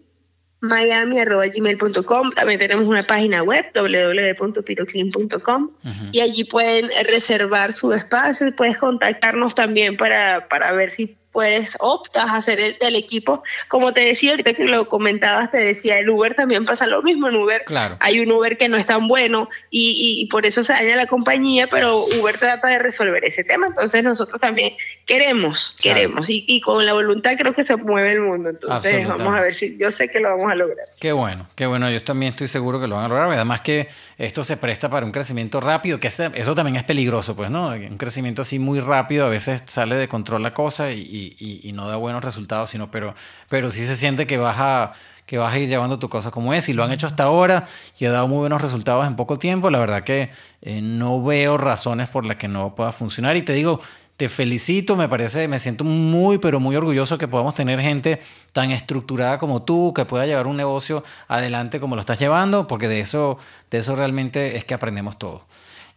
miami.gmail.com. 0.61 2.31
También 2.33 2.59
tenemos 2.61 2.87
una 2.87 3.05
página 3.05 3.43
web, 3.43 3.67
www.piroclean.com, 3.75 5.63
uh 5.65 5.89
-huh. 5.89 6.09
y 6.13 6.21
allí 6.21 6.45
pueden 6.45 6.89
reservar 7.09 7.73
su 7.73 7.93
espacio 7.93 8.47
y 8.47 8.53
puedes 8.53 8.79
contactarnos 8.79 9.55
también 9.55 9.97
para, 9.97 10.47
para 10.49 10.73
ver 10.73 10.91
si 10.91 11.17
pues 11.33 11.79
optas 11.81 12.27
a 12.27 12.37
hacer 12.37 12.61
el, 12.61 12.77
el, 12.81 12.95
equipo. 12.95 13.43
Como 13.69 13.93
te 13.93 14.01
decía, 14.01 14.31
ahorita 14.33 14.53
que 14.53 14.65
lo 14.65 14.89
comentabas, 14.89 15.51
te 15.51 15.59
decía, 15.59 15.99
el 15.99 16.11
Uber 16.11 16.35
también 16.35 16.65
pasa 16.67 16.87
lo 16.87 17.03
mismo. 17.03 17.29
En 17.29 17.37
Uber 17.37 17.65
claro. 17.65 17.97
hay 18.01 18.21
un 18.21 18.31
Uber 18.31 18.59
que 18.59 18.69
no 18.69 18.77
es 18.77 18.87
tan 18.87 19.09
bueno 19.09 19.49
y, 19.71 20.21
y, 20.21 20.27
por 20.27 20.45
eso 20.45 20.63
se 20.63 20.75
daña 20.75 20.95
la 20.95 21.07
compañía, 21.07 21.67
pero 21.67 22.05
Uber 22.05 22.39
trata 22.39 22.69
de 22.69 22.79
resolver 22.79 23.25
ese 23.25 23.45
tema. 23.45 23.69
Entonces 23.69 24.05
nosotros 24.05 24.41
también 24.41 24.75
queremos, 25.07 25.75
claro. 25.81 25.97
queremos. 25.97 26.29
Y, 26.29 26.45
y, 26.47 26.61
con 26.61 26.85
la 26.85 26.93
voluntad 26.93 27.33
creo 27.39 27.55
que 27.55 27.65
se 27.65 27.77
mueve 27.77 28.13
el 28.13 28.21
mundo. 28.21 28.51
Entonces 28.51 29.09
vamos 29.09 29.35
a 29.35 29.41
ver 29.41 29.55
si 29.55 29.79
yo 29.79 29.91
sé 29.91 30.09
que 30.09 30.21
lo 30.21 30.29
vamos 30.29 30.53
a 30.53 30.55
lograr. 30.55 30.87
Qué 31.01 31.13
bueno, 31.13 31.49
qué 31.55 31.67
bueno. 31.67 31.91
Yo 31.91 32.03
también 32.03 32.33
estoy 32.33 32.49
seguro 32.49 32.79
que 32.79 32.87
lo 32.87 32.97
van 32.97 33.07
a 33.07 33.09
lograr. 33.09 33.31
Además 33.33 33.63
que 33.63 33.89
esto 34.27 34.45
se 34.45 34.57
presta 34.57 34.89
para 34.89 35.05
un 35.05 35.11
crecimiento 35.11 35.61
rápido, 35.61 35.99
que 35.99 36.07
eso 36.07 36.55
también 36.55 36.77
es 36.77 36.85
peligroso, 36.85 37.35
pues, 37.35 37.51
¿no? 37.51 37.71
Un 37.71 37.99
crecimiento 37.99 38.43
así 38.43 38.61
muy 38.61 38.79
rápido, 38.79 39.27
a 39.27 39.29
veces 39.29 39.65
sale 39.67 39.97
de 39.97 40.07
control 40.07 40.45
la 40.45 40.55
cosa 40.55 40.93
y, 40.93 41.01
y, 41.01 41.61
y, 41.69 41.73
no 41.73 41.89
da 41.89 41.97
buenos 41.97 42.23
resultados, 42.23 42.71
sino 42.71 42.89
pero, 42.89 43.17
pero 43.49 43.69
sí 43.69 43.85
se 43.85 43.97
siente 43.97 44.25
que 44.29 44.39
vas 44.39 44.57
a 44.61 44.93
que 45.27 45.39
vas 45.39 45.55
a 45.55 45.59
ir 45.59 45.69
llevando 45.69 45.99
tu 45.99 46.09
cosa 46.09 46.31
como 46.31 46.53
es 46.53 46.69
y 46.69 46.73
lo 46.73 46.85
han 46.85 46.93
hecho 46.93 47.07
hasta 47.07 47.25
ahora 47.25 47.67
y 47.99 48.05
ha 48.05 48.13
dado 48.13 48.29
muy 48.29 48.39
buenos 48.39 48.61
resultados 48.61 49.07
en 49.07 49.17
poco 49.17 49.39
tiempo. 49.39 49.71
La 49.71 49.79
verdad 49.79 50.05
que 50.05 50.31
eh, 50.61 50.81
no 50.83 51.23
veo 51.23 51.57
razones 51.57 52.09
por 52.09 52.27
las 52.27 52.37
que 52.37 52.49
no 52.49 52.75
pueda 52.75 52.93
funcionar 52.93 53.37
y 53.37 53.43
te 53.43 53.53
digo, 53.55 53.81
te 54.17 54.29
felicito, 54.29 54.97
me 54.97 55.09
parece, 55.09 55.49
me 55.49 55.59
siento 55.59 55.85
muy, 55.85 56.39
pero 56.39 56.61
muy 56.61 56.77
orgulloso 56.77 57.19
que 57.19 57.29
podamos 57.29 57.55
tener 57.55 57.81
gente 57.81 58.21
tan 58.53 58.71
estructurada 58.71 59.39
como 59.39 59.63
tú, 59.63 59.93
que 59.95 60.05
pueda 60.05 60.27
llevar 60.27 60.47
un 60.47 60.57
negocio 60.57 61.03
adelante 61.29 61.81
como 61.81 61.97
lo 61.97 62.01
estás 62.01 62.19
llevando, 62.19 62.67
porque 62.67 62.89
de 62.89 63.01
eso, 63.01 63.39
de 63.71 63.79
eso 63.79 63.97
realmente 63.97 64.57
es 64.57 64.65
que 64.65 64.75
aprendemos 64.75 65.19
todo. 65.19 65.45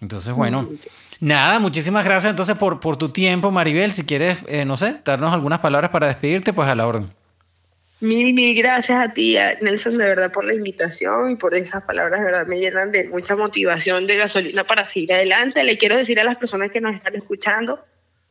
Entonces, 0.01 0.34
bueno, 0.34 0.69
nada, 1.19 1.60
muchísimas 1.60 2.05
gracias 2.05 2.31
entonces 2.31 2.57
por, 2.57 2.79
por 2.79 2.98
tu 2.98 3.10
tiempo, 3.10 3.51
Maribel. 3.51 3.91
Si 3.91 4.05
quieres, 4.05 4.39
eh, 4.48 4.65
no 4.65 4.77
sé, 4.77 4.95
darnos 5.03 5.34
algunas 5.34 5.60
palabras 5.60 5.91
para 5.91 6.07
despedirte, 6.07 6.53
pues 6.53 6.67
a 6.67 6.75
la 6.75 6.88
orden. 6.88 7.10
Mil, 8.01 8.34
mil 8.34 8.55
gracias 8.55 9.00
a 9.00 9.13
ti, 9.13 9.38
Nelson, 9.62 9.98
de 9.98 10.03
verdad, 10.03 10.31
por 10.31 10.43
la 10.43 10.53
invitación 10.53 11.31
y 11.31 11.36
por 11.38 11.55
esas 11.55 11.84
palabras, 11.84 12.19
de 12.19 12.25
verdad, 12.25 12.45
me 12.45 12.60
llenan 12.60 12.91
de 12.91 13.07
mucha 13.07 13.36
motivación, 13.36 14.05
de 14.05 14.17
gasolina 14.17 14.65
para 14.65 14.84
seguir 14.84 15.13
adelante. 15.13 15.63
Le 15.63 15.77
quiero 15.77 15.95
decir 15.95 16.19
a 16.19 16.24
las 16.24 16.38
personas 16.38 16.72
que 16.72 16.81
nos 16.81 16.95
están 16.95 17.15
escuchando 17.15 17.79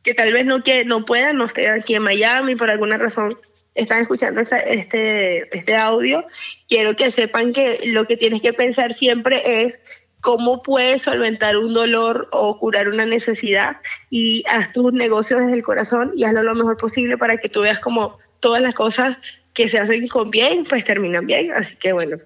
que 0.05 0.13
tal 0.13 0.31
vez 0.31 0.45
no, 0.45 0.63
que, 0.63 0.85
no 0.85 1.03
puedan, 1.03 1.37
no 1.37 1.45
estén 1.45 1.71
aquí 1.71 1.95
en 1.95 2.03
Miami, 2.03 2.55
por 2.55 2.69
alguna 2.69 2.97
razón 2.97 3.37
están 3.73 4.01
escuchando 4.01 4.39
esta, 4.39 4.57
este, 4.57 5.55
este 5.55 5.75
audio, 5.75 6.25
quiero 6.69 6.95
que 6.95 7.11
sepan 7.11 7.51
que 7.51 7.79
lo 7.87 8.05
que 8.05 8.15
tienes 8.15 8.41
que 8.41 8.53
pensar 8.53 8.93
siempre 8.93 9.63
es 9.63 9.83
cómo 10.21 10.63
puedes 10.63 11.01
solventar 11.01 11.57
un 11.57 11.73
dolor 11.73 12.29
o 12.31 12.57
curar 12.57 12.87
una 12.87 13.05
necesidad 13.05 13.77
y 14.09 14.43
haz 14.49 14.71
tus 14.71 14.93
negocios 14.93 15.41
desde 15.41 15.55
el 15.55 15.63
corazón 15.63 16.13
y 16.15 16.23
hazlo 16.23 16.41
lo 16.41 16.55
mejor 16.55 16.77
posible 16.77 17.17
para 17.17 17.37
que 17.37 17.49
tú 17.49 17.61
veas 17.61 17.79
como 17.79 18.17
todas 18.39 18.61
las 18.61 18.73
cosas 18.73 19.19
que 19.53 19.67
se 19.67 19.77
hacen 19.77 20.07
con 20.07 20.31
bien, 20.31 20.63
pues 20.63 20.85
terminan 20.85 21.25
bien. 21.27 21.51
Así 21.51 21.75
que 21.75 21.93
bueno, 21.93 22.17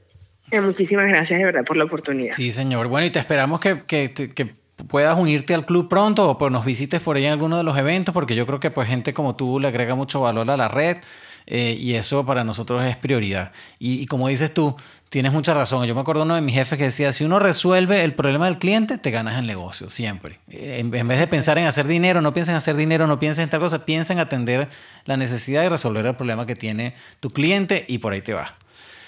eh, 0.52 0.62
muchísimas 0.62 1.08
gracias 1.08 1.40
de 1.40 1.46
verdad 1.46 1.66
por 1.66 1.78
la 1.78 1.86
oportunidad. 1.86 2.36
Sí, 2.36 2.52
señor. 2.52 2.88
Bueno, 2.88 3.08
y 3.08 3.10
te 3.10 3.20
esperamos 3.20 3.60
que, 3.60 3.84
que, 3.86 4.14
que 4.14 4.56
puedas 4.88 5.18
unirte 5.18 5.54
al 5.54 5.66
club 5.66 5.90
pronto 5.90 6.30
o 6.30 6.38
pues 6.38 6.52
nos 6.52 6.66
visites 6.66 7.02
por 7.02 7.16
ahí 7.16 7.26
en 7.26 7.34
alguno 7.34 7.58
de 7.58 7.64
los 7.64 7.78
eventos, 7.78 8.14
porque 8.14 8.36
yo 8.36 8.46
creo 8.46 8.60
que 8.60 8.72
pues 8.72 8.88
gente 8.88 9.14
como 9.14 9.36
tú 9.36 9.60
le 9.60 9.68
agrega 9.68 9.96
mucho 9.96 10.22
valor 10.22 10.50
a 10.50 10.58
la 10.58 10.68
red 10.68 10.98
eh, 11.46 11.76
y 11.80 11.96
eso 11.96 12.26
para 12.26 12.44
nosotros 12.44 12.84
es 12.86 12.96
prioridad. 12.98 13.52
Y, 13.80 14.06
como 14.06 14.28
dices 14.28 14.54
tú, 14.54 14.76
tienes 15.10 15.34
mucha 15.34 15.54
razón. 15.54 15.86
Yo 15.88 15.96
me 15.96 16.02
acuerdo 16.02 16.24
uno 16.24 16.36
de 16.36 16.42
mis 16.42 16.54
jefes 16.54 16.78
que 16.78 16.86
decía, 16.86 17.12
si 17.12 17.24
uno 17.24 17.40
resuelve 17.40 18.04
el 18.04 18.14
problema 18.14 18.46
del 18.46 18.60
cliente, 18.60 19.00
te 19.00 19.10
ganas 19.10 19.38
el 19.40 19.48
negocio, 19.48 19.90
siempre. 19.90 20.40
En, 20.48 20.94
en 20.94 21.08
vez 21.08 21.20
de 21.20 21.28
pensar 21.28 21.58
en 21.58 21.66
hacer 21.66 21.88
dinero, 21.88 22.22
no 22.22 22.34
piensen 22.34 22.54
en 22.54 22.58
hacer 22.58 22.76
dinero, 22.76 23.08
no 23.08 23.20
piensen 23.20 23.46
en 23.46 23.50
tal 23.50 23.62
cosa, 23.62 23.84
piensen 23.84 24.18
en 24.18 24.22
atender 24.22 24.70
la 25.06 25.18
necesidad 25.18 25.64
y 25.64 25.70
resolver 25.70 26.06
el 26.06 26.16
problema 26.16 26.46
que 26.46 26.56
tiene 26.56 26.94
tu 27.20 27.32
cliente 27.32 27.84
y 27.88 27.98
por 27.98 28.14
ahí 28.14 28.22
te 28.22 28.34
va. 28.34 28.56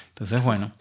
Entonces, 0.09 0.43
bueno. 0.43 0.71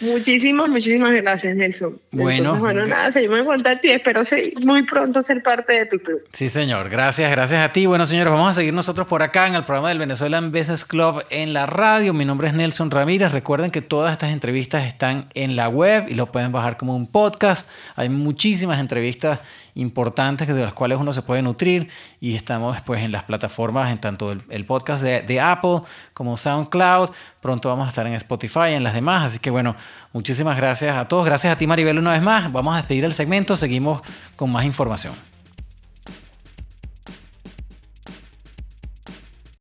Muchísimas, 0.00 0.68
muchísimas 0.68 1.12
gracias, 1.12 1.56
Nelson. 1.56 1.98
Bueno, 2.10 2.30
Entonces, 2.30 2.60
bueno, 2.60 2.86
nada, 2.86 3.10
seguimos 3.12 3.38
en 3.38 3.44
contacto 3.46 3.86
y 3.86 3.90
espero 3.90 4.24
ser 4.24 4.44
muy 4.62 4.82
pronto 4.82 5.22
ser 5.22 5.42
parte 5.42 5.72
de 5.72 5.86
tu 5.86 5.98
club. 5.98 6.22
Sí, 6.32 6.48
señor. 6.48 6.90
Gracias, 6.90 7.30
gracias 7.30 7.64
a 7.64 7.72
ti. 7.72 7.86
Bueno, 7.86 8.04
señores, 8.04 8.32
vamos 8.32 8.50
a 8.50 8.52
seguir 8.52 8.74
nosotros 8.74 9.06
por 9.06 9.22
acá 9.22 9.46
en 9.46 9.54
el 9.54 9.64
programa 9.64 9.88
del 9.88 9.98
Venezuelan 9.98 10.52
Business 10.52 10.84
Club 10.84 11.24
en 11.30 11.54
la 11.54 11.66
radio. 11.66 12.12
Mi 12.12 12.24
nombre 12.24 12.48
es 12.48 12.54
Nelson 12.54 12.90
Ramírez. 12.90 13.32
Recuerden 13.32 13.70
que 13.70 13.80
todas 13.80 14.12
estas 14.12 14.32
entrevistas 14.32 14.86
están 14.86 15.28
en 15.34 15.56
la 15.56 15.68
web 15.68 16.06
y 16.08 16.14
lo 16.14 16.30
pueden 16.30 16.52
bajar 16.52 16.76
como 16.76 16.94
un 16.94 17.06
podcast. 17.06 17.68
Hay 17.94 18.10
muchísimas 18.10 18.80
entrevistas 18.80 19.40
importantes 19.76 20.48
de 20.48 20.62
las 20.62 20.74
cuales 20.74 20.98
uno 20.98 21.12
se 21.12 21.22
puede 21.22 21.42
nutrir 21.42 21.88
y 22.20 22.34
estamos 22.34 22.80
pues 22.82 23.02
en 23.02 23.12
las 23.12 23.22
plataformas, 23.22 23.92
en 23.92 24.00
tanto 24.00 24.32
el, 24.32 24.66
podcast 24.66 25.04
de, 25.04 25.22
de, 25.22 25.40
Apple 25.40 25.80
como 26.12 26.36
SoundCloud, 26.36 27.10
pronto 27.40 27.68
vamos 27.68 27.86
a 27.86 27.90
estar 27.90 28.06
en 28.06 28.14
Spotify 28.14 28.70
y 28.70 28.74
en 28.74 28.84
las 28.84 28.94
demás, 28.94 29.24
así 29.24 29.38
que 29.38 29.50
bueno, 29.50 29.76
muchísimas 30.12 30.56
gracias 30.56 30.96
a 30.96 31.06
todos, 31.06 31.24
gracias 31.24 31.52
a 31.52 31.56
ti 31.56 31.66
Maribel 31.66 31.98
una 31.98 32.12
vez 32.12 32.22
más, 32.22 32.50
vamos 32.50 32.74
a 32.74 32.78
despedir 32.78 33.04
el 33.04 33.12
segmento, 33.12 33.54
seguimos 33.54 34.00
con 34.34 34.50
más 34.50 34.64
información. 34.64 35.35